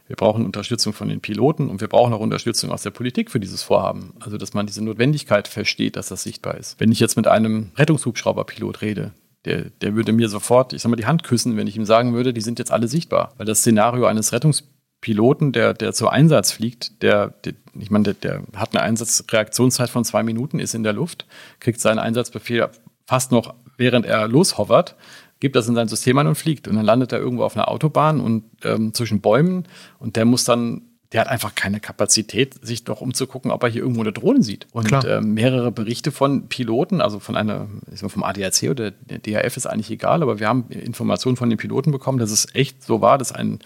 Wir 0.08 0.16
brauchen 0.16 0.46
Unterstützung 0.46 0.94
von 0.94 1.10
den 1.10 1.20
Piloten 1.20 1.70
und 1.70 1.82
wir 1.82 1.90
brauchen 1.90 2.14
auch 2.14 2.20
Unterstützung 2.22 2.72
aus 2.72 2.84
der 2.84 2.92
Politik 2.92 3.30
für 3.30 3.42
dieses 3.42 3.62
Vorhaben. 3.62 4.14
Also, 4.22 4.38
dass 4.38 4.54
man 4.54 4.68
diese 4.68 4.84
Notwendigkeit 4.84 5.48
versteht, 5.48 5.98
dass 5.98 6.08
das 6.08 6.24
sichtbar 6.24 6.56
ist. 6.56 6.80
Wenn 6.80 6.92
ich 6.92 7.00
jetzt 7.00 7.18
mit 7.18 7.28
einem 7.28 7.72
Rettungshubschrauberpilot 7.76 8.82
rede, 8.82 9.12
der, 9.44 9.64
der 9.82 9.96
würde 9.96 10.14
mir 10.14 10.30
sofort, 10.30 10.74
ich 10.74 10.82
sag 10.82 10.90
mal, 10.90 10.96
die 10.96 11.08
Hand 11.08 11.24
küssen, 11.24 11.58
wenn 11.58 11.68
ich 11.68 11.76
ihm 11.76 11.86
sagen 11.86 12.14
würde, 12.14 12.34
die 12.34 12.42
sind 12.42 12.60
jetzt 12.60 12.72
alle 12.72 12.88
sichtbar. 12.88 13.34
Weil 13.38 13.48
das 13.48 13.60
Szenario 13.60 14.06
eines 14.06 14.32
Rettungspiloten 14.32 14.75
Piloten, 15.02 15.52
der, 15.52 15.74
der 15.74 15.94
zu 15.94 16.08
Einsatz 16.08 16.52
fliegt, 16.52 17.02
der, 17.02 17.30
der 17.44 17.54
ich 17.78 17.92
meine, 17.92 18.06
der, 18.06 18.14
der, 18.14 18.44
hat 18.56 18.76
eine 18.76 18.84
Einsatzreaktionszeit 18.84 19.90
von 19.90 20.06
zwei 20.06 20.24
Minuten, 20.24 20.60
ist 20.60 20.74
in 20.74 20.84
der 20.84 20.94
Luft, 20.94 21.26
kriegt 21.60 21.80
seinen 21.80 22.00
Einsatzbefehl 22.00 22.70
fast 23.06 23.32
noch, 23.32 23.54
während 23.78 24.06
er 24.06 24.28
loshovert, 24.28 24.96
gibt 25.40 25.56
das 25.56 25.68
in 25.68 25.76
sein 25.76 25.88
System 25.88 26.18
ein 26.18 26.28
und 26.28 26.36
fliegt. 26.36 26.68
Und 26.68 26.76
dann 26.76 26.86
landet 26.86 27.12
er 27.12 27.20
irgendwo 27.20 27.44
auf 27.44 27.56
einer 27.56 27.68
Autobahn 27.68 28.20
und 28.20 28.46
ähm, 28.64 28.94
zwischen 28.94 29.22
Bäumen 29.22 29.68
und 30.00 30.16
der 30.16 30.26
muss 30.26 30.46
dann 30.46 30.82
der 31.12 31.22
hat 31.22 31.28
einfach 31.30 31.56
keine 31.56 31.80
Kapazität, 31.80 32.66
sich 32.66 32.84
doch 32.84 33.00
umzugucken, 33.00 33.52
ob 33.52 33.64
er 33.64 33.70
hier 33.70 33.84
irgendwo 33.84 34.02
eine 34.02 34.12
Drohne 34.12 34.44
sieht. 34.44 34.68
Und 34.74 34.92
äh, 34.92 35.22
mehrere 35.22 35.72
Berichte 35.72 36.12
von 36.12 36.50
Piloten, 36.50 37.00
also 37.00 37.20
von 37.20 37.38
einer, 37.38 37.68
ich 37.90 38.00
sag 38.00 38.04
mal 38.04 38.10
vom 38.10 38.24
ADAC 38.24 38.70
oder 38.70 38.92
der 38.92 39.20
DHF 39.20 39.56
ist 39.56 39.66
eigentlich 39.66 39.92
egal, 39.92 40.24
aber 40.24 40.40
wir 40.40 40.50
haben 40.50 40.66
Informationen 40.70 41.38
von 41.38 41.50
den 41.50 41.58
Piloten 41.58 41.92
bekommen, 41.92 42.18
dass 42.18 42.32
es 42.32 42.54
echt 42.54 42.84
so 42.84 43.00
war, 43.00 43.18
dass 43.18 43.32
ein 43.32 43.60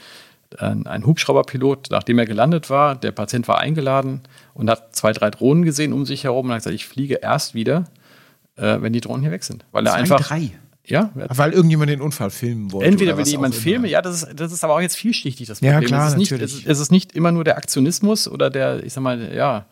ein 0.58 1.06
Hubschrauberpilot, 1.06 1.88
nachdem 1.92 2.18
er 2.18 2.26
gelandet 2.26 2.70
war, 2.70 2.96
der 2.96 3.12
Patient 3.12 3.48
war 3.48 3.60
eingeladen 3.60 4.22
und 4.54 4.70
hat 4.70 4.96
zwei, 4.96 5.12
drei 5.12 5.30
Drohnen 5.30 5.64
gesehen 5.64 5.94
um 5.94 6.06
sich 6.06 6.24
herum 6.24 6.48
und 6.48 6.52
hat 6.54 6.60
gesagt, 6.60 6.76
ich 6.76 6.88
fliege 6.88 7.20
erst 7.22 7.54
wieder, 7.54 7.86
äh, 8.56 8.78
wenn 8.82 8.94
die 8.94 9.02
Drohnen 9.02 9.22
hier 9.22 9.32
weg 9.32 9.44
sind. 9.44 9.66
Weil 9.72 9.86
er 9.86 9.94
zwei, 9.94 10.00
einfach. 10.00 10.22
Drei. 10.22 10.52
Ja. 10.86 11.12
Weil 11.14 11.54
irgendjemand 11.54 11.92
den 11.92 12.02
Unfall 12.02 12.32
filmen 12.32 12.72
wollte. 12.72 12.88
Entweder 12.88 13.16
will 13.16 13.28
jemand 13.28 13.54
filmen, 13.54 13.86
ja, 13.86 14.02
das 14.02 14.24
ist, 14.24 14.40
das 14.40 14.52
ist 14.52 14.64
aber 14.64 14.74
auch 14.74 14.82
jetzt 14.82 14.96
vielschichtig, 14.96 15.48
das 15.48 15.60
Problem. 15.60 15.82
Ja, 15.82 15.88
klar, 15.88 16.08
es, 16.08 16.14
ist 16.14 16.18
nicht, 16.18 16.32
natürlich. 16.32 16.66
es, 16.66 16.80
ist 16.80 16.92
nicht 16.92 17.12
immer 17.12 17.32
nur 17.32 17.44
der 17.44 17.58
Aktionismus 17.58 18.28
oder 18.28 18.50
der, 18.50 18.84
ich 18.84 18.94
sag 18.94 19.02
mal, 19.02 19.32
ja, 19.36 19.68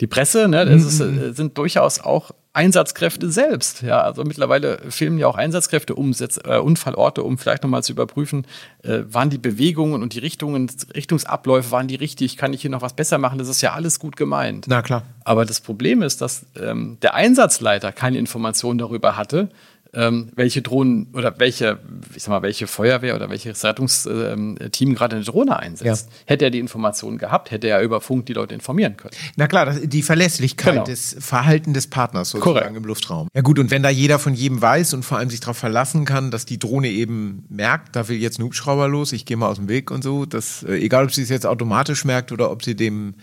die 0.00 0.06
Presse, 0.06 0.48
ne, 0.48 0.64
das 0.64 0.82
ist, 0.82 1.00
mhm. 1.00 1.34
sind 1.34 1.58
durchaus 1.58 2.00
auch 2.00 2.30
Einsatzkräfte 2.56 3.30
selbst. 3.30 3.82
Ja, 3.82 4.00
also 4.00 4.24
mittlerweile 4.24 4.78
filmen 4.88 5.18
ja 5.18 5.26
auch 5.26 5.36
Einsatzkräfte 5.36 5.94
Umsetz, 5.94 6.40
äh, 6.42 6.56
Unfallorte, 6.56 7.22
um 7.22 7.36
vielleicht 7.36 7.62
nochmal 7.62 7.82
zu 7.82 7.92
überprüfen, 7.92 8.46
äh, 8.82 9.00
waren 9.08 9.28
die 9.28 9.38
Bewegungen 9.38 10.02
und 10.02 10.14
die 10.14 10.20
Richtungen, 10.20 10.70
Richtungsabläufe, 10.94 11.70
waren 11.70 11.86
die 11.86 11.96
richtig? 11.96 12.36
Kann 12.36 12.54
ich 12.54 12.62
hier 12.62 12.70
noch 12.70 12.82
was 12.82 12.94
besser 12.94 13.18
machen? 13.18 13.38
Das 13.38 13.48
ist 13.48 13.60
ja 13.60 13.74
alles 13.74 14.00
gut 14.00 14.16
gemeint. 14.16 14.66
Na 14.68 14.80
klar. 14.80 15.02
Aber 15.24 15.44
das 15.44 15.60
Problem 15.60 16.02
ist, 16.02 16.22
dass 16.22 16.46
ähm, 16.58 16.98
der 17.02 17.14
Einsatzleiter 17.14 17.92
keine 17.92 18.18
Informationen 18.18 18.78
darüber 18.78 19.16
hatte, 19.16 19.50
ähm, 19.94 20.30
welche 20.34 20.62
Drohnen 20.62 21.08
oder 21.14 21.38
welche, 21.38 21.78
ich 22.14 22.22
sag 22.22 22.30
mal, 22.30 22.42
welche 22.42 22.66
Feuerwehr 22.66 23.14
oder 23.14 23.30
welches 23.30 23.64
Rettungsteam 23.64 24.94
gerade 24.94 25.16
eine 25.16 25.24
Drohne 25.24 25.58
einsetzt. 25.58 26.08
Ja. 26.10 26.16
Hätte 26.26 26.44
er 26.46 26.50
die 26.50 26.58
Informationen 26.58 27.18
gehabt, 27.18 27.50
hätte 27.50 27.68
er 27.68 27.80
über 27.82 28.00
Funk 28.00 28.26
die 28.26 28.32
Leute 28.32 28.54
informieren 28.54 28.96
können. 28.96 29.14
Na 29.36 29.46
klar, 29.46 29.74
die 29.74 30.02
Verlässlichkeit 30.02 30.74
genau. 30.74 30.84
des 30.84 31.16
Verhalten 31.18 31.74
des 31.74 31.88
Partners 31.88 32.30
sozusagen 32.30 32.58
Korrekt. 32.58 32.76
im 32.76 32.84
Luftraum. 32.84 33.28
Ja 33.34 33.42
gut, 33.42 33.58
und 33.58 33.70
wenn 33.70 33.82
da 33.82 33.90
jeder 33.90 34.18
von 34.18 34.34
jedem 34.34 34.60
weiß 34.60 34.94
und 34.94 35.04
vor 35.04 35.18
allem 35.18 35.30
sich 35.30 35.40
darauf 35.40 35.58
verlassen 35.58 36.04
kann, 36.04 36.30
dass 36.30 36.46
die 36.46 36.58
Drohne 36.58 36.88
eben 36.88 37.44
merkt, 37.48 37.96
da 37.96 38.08
will 38.08 38.16
jetzt 38.16 38.38
ein 38.38 38.44
Hubschrauber 38.44 38.88
los, 38.88 39.12
ich 39.12 39.24
gehe 39.24 39.36
mal 39.36 39.48
aus 39.48 39.56
dem 39.56 39.68
Weg 39.68 39.90
und 39.90 40.02
so, 40.02 40.26
dass, 40.26 40.62
äh, 40.62 40.74
egal 40.74 41.04
ob 41.04 41.12
sie 41.12 41.22
es 41.22 41.28
jetzt 41.28 41.46
automatisch 41.46 42.04
merkt 42.04 42.32
oder 42.32 42.50
ob 42.50 42.64
sie 42.64 42.74
dem 42.74 43.14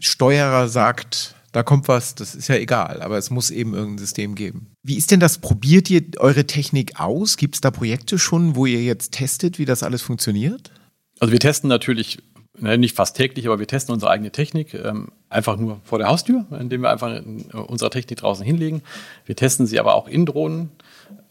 Steuerer 0.00 0.68
sagt, 0.68 1.34
da 1.52 1.62
kommt 1.62 1.88
was, 1.88 2.14
das 2.14 2.34
ist 2.34 2.48
ja 2.48 2.54
egal, 2.54 3.02
aber 3.02 3.18
es 3.18 3.30
muss 3.30 3.50
eben 3.50 3.74
irgendein 3.74 3.98
System 3.98 4.34
geben. 4.34 4.72
Wie 4.82 4.96
ist 4.96 5.10
denn 5.10 5.20
das? 5.20 5.38
Probiert 5.38 5.90
ihr 5.90 6.02
eure 6.18 6.46
Technik 6.46 7.00
aus? 7.00 7.36
Gibt 7.36 7.56
es 7.56 7.60
da 7.60 7.70
Projekte 7.70 8.18
schon, 8.18 8.54
wo 8.54 8.66
ihr 8.66 8.82
jetzt 8.82 9.12
testet, 9.12 9.58
wie 9.58 9.64
das 9.64 9.82
alles 9.82 10.02
funktioniert? 10.02 10.70
Also 11.18 11.32
wir 11.32 11.40
testen 11.40 11.68
natürlich 11.68 12.18
ne, 12.58 12.78
nicht 12.78 12.94
fast 12.94 13.16
täglich, 13.16 13.46
aber 13.46 13.58
wir 13.58 13.66
testen 13.66 13.92
unsere 13.92 14.12
eigene 14.12 14.30
Technik 14.30 14.74
ähm, 14.74 15.08
einfach 15.28 15.56
nur 15.56 15.80
vor 15.84 15.98
der 15.98 16.08
Haustür, 16.08 16.46
indem 16.58 16.82
wir 16.82 16.90
einfach 16.90 17.20
unsere 17.52 17.90
Technik 17.90 18.18
draußen 18.18 18.44
hinlegen. 18.44 18.82
Wir 19.26 19.36
testen 19.36 19.66
sie 19.66 19.80
aber 19.80 19.94
auch 19.94 20.08
in 20.08 20.26
Drohnen. 20.26 20.70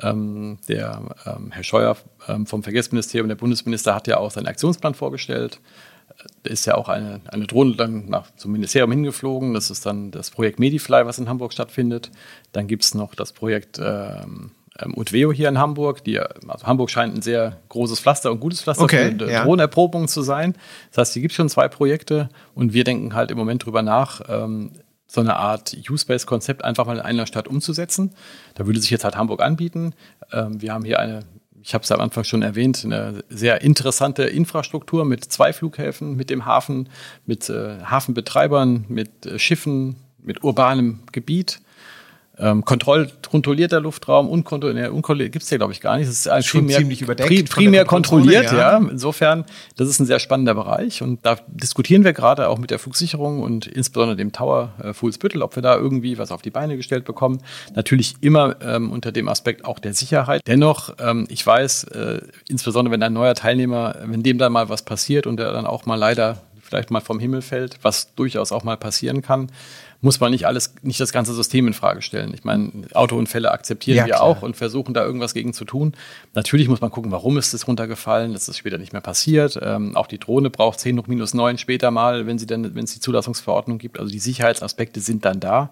Ähm, 0.01 0.57
der 0.67 1.15
ähm, 1.25 1.51
Herr 1.51 1.63
Scheuer 1.63 1.95
vom 2.45 2.63
Verkehrsministerium, 2.63 3.29
der 3.29 3.35
Bundesminister, 3.35 3.95
hat 3.95 4.07
ja 4.07 4.17
auch 4.17 4.31
seinen 4.31 4.47
Aktionsplan 4.47 4.93
vorgestellt 4.93 5.61
ist 6.43 6.65
ja 6.65 6.75
auch 6.75 6.89
eine, 6.89 7.21
eine 7.31 7.47
Drohne 7.47 7.75
dann 7.75 8.09
nach, 8.09 8.33
zum 8.35 8.51
Ministerium 8.51 8.91
hingeflogen. 8.91 9.53
Das 9.53 9.69
ist 9.69 9.85
dann 9.85 10.11
das 10.11 10.31
Projekt 10.31 10.59
Medifly, 10.59 11.05
was 11.05 11.19
in 11.19 11.29
Hamburg 11.29 11.53
stattfindet. 11.53 12.11
Dann 12.51 12.67
gibt 12.67 12.83
es 12.83 12.93
noch 12.93 13.15
das 13.15 13.31
Projekt 13.31 13.79
ähm, 13.81 14.51
ähm, 14.81 14.93
Utveo 14.97 15.31
hier 15.31 15.49
in 15.49 15.57
Hamburg. 15.57 16.03
Die, 16.03 16.19
also 16.19 16.65
Hamburg 16.65 16.89
scheint 16.89 17.15
ein 17.15 17.21
sehr 17.21 17.57
großes 17.69 17.99
Pflaster 17.99 18.31
und 18.31 18.39
gutes 18.39 18.61
Pflaster 18.61 18.83
okay, 18.83 19.15
für 19.17 19.29
ja. 19.29 19.43
Drohnenerprobung 19.43 20.07
zu 20.07 20.21
sein. 20.21 20.55
Das 20.91 20.99
heißt, 20.99 21.13
hier 21.13 21.21
gibt 21.21 21.31
es 21.31 21.35
schon 21.35 21.49
zwei 21.49 21.67
Projekte 21.67 22.29
und 22.53 22.73
wir 22.73 22.83
denken 22.83 23.13
halt 23.13 23.31
im 23.31 23.37
Moment 23.37 23.65
drüber 23.65 23.81
nach, 23.81 24.21
ähm, 24.27 24.71
so 25.11 25.21
eine 25.21 25.37
Art 25.37 25.75
U-Space-Konzept 25.89 26.63
einfach 26.63 26.85
mal 26.85 26.97
in 26.97 27.01
einer 27.01 27.25
Stadt 27.25 27.47
umzusetzen. 27.47 28.13
Da 28.53 28.67
würde 28.67 28.79
sich 28.79 28.91
jetzt 28.91 29.03
halt 29.03 29.17
Hamburg 29.17 29.41
anbieten. 29.41 29.93
Ähm, 30.31 30.61
wir 30.61 30.71
haben 30.71 30.85
hier 30.85 30.99
eine 30.99 31.23
ich 31.61 31.73
habe 31.73 31.83
es 31.83 31.91
am 31.91 31.99
Anfang 31.99 32.23
schon 32.23 32.41
erwähnt, 32.41 32.83
eine 32.85 33.23
sehr 33.29 33.61
interessante 33.61 34.23
Infrastruktur 34.23 35.05
mit 35.05 35.25
zwei 35.25 35.53
Flughäfen, 35.53 36.15
mit 36.15 36.29
dem 36.29 36.45
Hafen, 36.45 36.89
mit 37.25 37.49
äh, 37.49 37.79
Hafenbetreibern, 37.83 38.85
mit 38.87 39.25
äh, 39.25 39.39
Schiffen, 39.39 39.97
mit 40.21 40.43
urbanem 40.43 40.99
Gebiet 41.11 41.61
ähm, 42.39 42.63
kontroll, 42.63 43.09
kontrollierter 43.29 43.79
Luftraum, 43.79 44.29
unkontrolliert, 44.29 44.91
unkontrolliert 44.91 45.31
gibt 45.31 45.43
es 45.43 45.49
hier, 45.49 45.57
glaube 45.57 45.73
ich, 45.73 45.81
gar 45.81 45.97
nicht. 45.97 46.07
Es 46.07 46.25
ist 46.25 46.45
Schon 46.45 46.61
primär, 46.61 46.77
ziemlich 46.77 47.01
überdeckt. 47.01 47.49
primär 47.49 47.85
kontrolliert, 47.85 48.51
ja. 48.51 48.57
ja. 48.57 48.77
Insofern, 48.77 49.45
das 49.75 49.89
ist 49.89 49.99
ein 49.99 50.05
sehr 50.05 50.19
spannender 50.19 50.55
Bereich 50.55 51.01
und 51.01 51.25
da 51.25 51.37
diskutieren 51.47 52.03
wir 52.03 52.13
gerade 52.13 52.47
auch 52.47 52.57
mit 52.57 52.71
der 52.71 52.79
Flugsicherung 52.79 53.41
und 53.41 53.67
insbesondere 53.67 54.15
dem 54.15 54.31
Tower 54.31 54.73
äh, 54.81 54.93
Fuhlsbüttel, 54.93 55.41
ob 55.41 55.55
wir 55.55 55.63
da 55.63 55.75
irgendwie 55.75 56.17
was 56.17 56.31
auf 56.31 56.41
die 56.41 56.51
Beine 56.51 56.77
gestellt 56.77 57.05
bekommen. 57.05 57.41
Natürlich 57.75 58.15
immer 58.21 58.55
ähm, 58.61 58.91
unter 58.91 59.11
dem 59.11 59.27
Aspekt 59.27 59.65
auch 59.65 59.79
der 59.79 59.93
Sicherheit. 59.93 60.41
Dennoch, 60.47 60.95
ähm, 60.99 61.27
ich 61.29 61.45
weiß, 61.45 61.85
äh, 61.85 62.21
insbesondere 62.47 62.93
wenn 62.93 63.03
ein 63.03 63.13
neuer 63.13 63.35
Teilnehmer, 63.35 63.95
wenn 64.05 64.23
dem 64.23 64.37
dann 64.37 64.51
mal 64.51 64.69
was 64.69 64.83
passiert 64.83 65.27
und 65.27 65.37
der 65.37 65.51
dann 65.51 65.65
auch 65.65 65.85
mal 65.85 65.95
leider 65.95 66.37
vielleicht 66.69 66.91
mal 66.91 67.01
vom 67.01 67.19
Himmel 67.19 67.41
fällt, 67.41 67.79
was 67.81 68.13
durchaus 68.15 68.51
auch 68.51 68.63
mal 68.63 68.77
passieren 68.77 69.21
kann, 69.21 69.51
muss 70.01 70.19
man 70.19 70.31
nicht 70.31 70.47
alles, 70.47 70.75
nicht 70.81 70.99
das 70.99 71.11
ganze 71.11 71.33
System 71.33 71.67
in 71.67 71.73
Frage 71.73 72.01
stellen. 72.01 72.33
Ich 72.33 72.43
meine, 72.43 72.71
Autounfälle 72.93 73.51
akzeptieren 73.51 73.97
ja, 73.97 74.05
wir 74.05 74.13
klar. 74.13 74.23
auch 74.23 74.41
und 74.43 74.55
versuchen 74.55 74.93
da 74.93 75.03
irgendwas 75.03 75.33
gegen 75.33 75.51
zu 75.53 75.65
tun. 75.65 75.93
Natürlich 76.35 76.69
muss 76.69 76.79
man 76.79 76.91
gucken, 76.91 77.11
warum 77.11 77.37
ist 77.37 77.53
es 77.53 77.67
runtergefallen, 77.67 78.31
dass 78.31 78.47
es 78.47 78.57
später 78.57 78.77
nicht 78.77 78.93
mehr 78.93 79.01
passiert. 79.01 79.59
Ähm, 79.61 79.97
auch 79.97 80.07
die 80.07 80.19
Drohne 80.19 80.49
braucht 80.49 80.79
10 80.79 80.97
hoch 80.99 81.07
minus 81.07 81.33
9 81.33 81.57
später 81.57 81.91
mal, 81.91 82.27
wenn 82.27 82.39
sie 82.39 82.47
denn, 82.47 82.75
wenn 82.75 82.85
es 82.85 82.93
die 82.93 83.01
Zulassungsverordnung 83.01 83.77
gibt. 83.77 83.99
Also 83.99 84.11
die 84.11 84.19
Sicherheitsaspekte 84.19 85.01
sind 85.01 85.25
dann 85.25 85.39
da. 85.39 85.71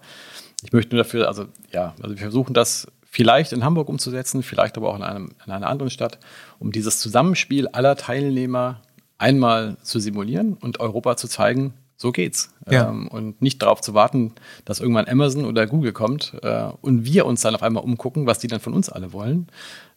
Ich 0.62 0.72
möchte 0.72 0.94
nur 0.94 1.04
dafür, 1.04 1.28
also 1.28 1.46
ja, 1.72 1.94
also 2.02 2.14
wir 2.14 2.22
versuchen 2.22 2.52
das 2.52 2.88
vielleicht 3.10 3.52
in 3.52 3.64
Hamburg 3.64 3.88
umzusetzen, 3.88 4.42
vielleicht 4.42 4.76
aber 4.76 4.90
auch 4.90 4.96
in, 4.96 5.02
einem, 5.02 5.30
in 5.46 5.52
einer 5.52 5.68
anderen 5.68 5.90
Stadt, 5.90 6.18
um 6.58 6.72
dieses 6.72 7.00
Zusammenspiel 7.00 7.68
aller 7.68 7.96
Teilnehmer 7.96 8.82
einmal 9.18 9.76
zu 9.82 9.98
simulieren 9.98 10.54
und 10.54 10.80
Europa 10.80 11.16
zu 11.16 11.28
zeigen, 11.28 11.74
so 11.96 12.12
geht's. 12.12 12.54
Ja. 12.70 12.88
Ähm, 12.88 13.08
und 13.08 13.42
nicht 13.42 13.60
darauf 13.60 13.80
zu 13.80 13.92
warten, 13.92 14.32
dass 14.64 14.78
irgendwann 14.78 15.08
Amazon 15.08 15.44
oder 15.44 15.66
Google 15.66 15.92
kommt 15.92 16.34
äh, 16.42 16.68
und 16.80 17.04
wir 17.04 17.26
uns 17.26 17.40
dann 17.40 17.56
auf 17.56 17.62
einmal 17.62 17.82
umgucken, 17.82 18.26
was 18.26 18.38
die 18.38 18.46
dann 18.46 18.60
von 18.60 18.72
uns 18.72 18.88
alle 18.88 19.12
wollen. 19.12 19.48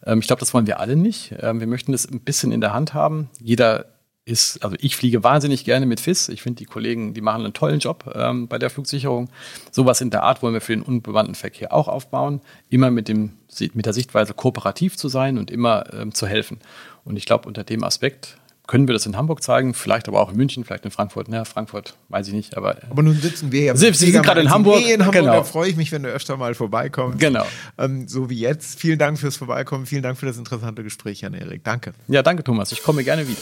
Ähm, 0.04 0.18
ich 0.18 0.26
glaube, 0.26 0.40
das 0.40 0.52
wollen 0.52 0.66
wir 0.66 0.80
alle 0.80 0.96
nicht. 0.96 1.34
Ähm, 1.40 1.60
wir 1.60 1.68
möchten 1.68 1.92
das 1.92 2.06
ein 2.06 2.20
bisschen 2.20 2.50
in 2.50 2.60
der 2.60 2.74
Hand 2.74 2.92
haben. 2.92 3.30
Jeder 3.40 3.86
ist, 4.24 4.62
also 4.64 4.76
ich 4.80 4.96
fliege 4.96 5.24
wahnsinnig 5.24 5.64
gerne 5.64 5.86
mit 5.86 6.00
FIS. 6.00 6.28
Ich 6.28 6.42
finde, 6.42 6.58
die 6.58 6.64
Kollegen, 6.64 7.14
die 7.14 7.20
machen 7.20 7.44
einen 7.44 7.54
tollen 7.54 7.80
Job 7.80 8.12
ähm, 8.14 8.46
bei 8.46 8.58
der 8.58 8.70
Flugsicherung. 8.70 9.28
Sowas 9.70 10.00
in 10.00 10.10
der 10.10 10.22
Art 10.22 10.42
wollen 10.42 10.54
wir 10.54 10.60
für 10.60 10.74
den 10.74 10.82
unbewandten 10.82 11.34
Verkehr 11.34 11.72
auch 11.72 11.88
aufbauen. 11.88 12.40
Immer 12.68 12.90
mit, 12.90 13.08
dem, 13.08 13.32
mit 13.74 13.86
der 13.86 13.92
Sichtweise 13.92 14.34
kooperativ 14.34 14.96
zu 14.96 15.08
sein 15.08 15.38
und 15.38 15.50
immer 15.50 15.92
ähm, 15.92 16.14
zu 16.14 16.26
helfen. 16.26 16.58
Und 17.04 17.16
ich 17.16 17.26
glaube, 17.26 17.48
unter 17.48 17.64
dem 17.64 17.82
Aspekt 17.82 18.38
können 18.66 18.86
wir 18.86 18.92
das 18.92 19.06
in 19.06 19.16
Hamburg 19.16 19.42
zeigen, 19.42 19.74
vielleicht 19.74 20.08
aber 20.08 20.20
auch 20.20 20.30
in 20.30 20.36
München, 20.36 20.64
vielleicht 20.64 20.84
in 20.84 20.90
Frankfurt. 20.90 21.28
Ja, 21.28 21.44
Frankfurt, 21.44 21.96
weiß 22.08 22.28
ich 22.28 22.34
nicht. 22.34 22.56
Aber, 22.56 22.76
aber 22.88 23.02
nun 23.02 23.16
sitzen 23.16 23.50
wir 23.50 23.64
ja. 23.64 23.76
Sie, 23.76 23.92
Sie 23.92 24.10
sind 24.12 24.22
gerade 24.22 24.40
in 24.40 24.50
Hamburg. 24.50 24.80
in 24.82 25.00
Hamburg. 25.00 25.12
Genau. 25.14 25.32
Da 25.32 25.44
freue 25.44 25.68
ich 25.68 25.76
mich, 25.76 25.90
wenn 25.92 26.04
du 26.04 26.08
öfter 26.08 26.36
mal 26.36 26.54
vorbeikommst. 26.54 27.18
Genau. 27.18 27.44
Ähm, 27.76 28.06
so 28.06 28.30
wie 28.30 28.38
jetzt. 28.38 28.78
Vielen 28.78 28.98
Dank 28.98 29.18
fürs 29.18 29.36
Vorbeikommen. 29.36 29.86
Vielen 29.86 30.02
Dank 30.02 30.16
für 30.16 30.26
das 30.26 30.38
interessante 30.38 30.82
Gespräch, 30.82 31.22
Jan 31.22 31.34
Erik. 31.34 31.64
Danke. 31.64 31.92
Ja, 32.08 32.22
danke, 32.22 32.44
Thomas. 32.44 32.70
Ich 32.72 32.82
komme 32.82 33.02
gerne 33.02 33.26
wieder. 33.26 33.40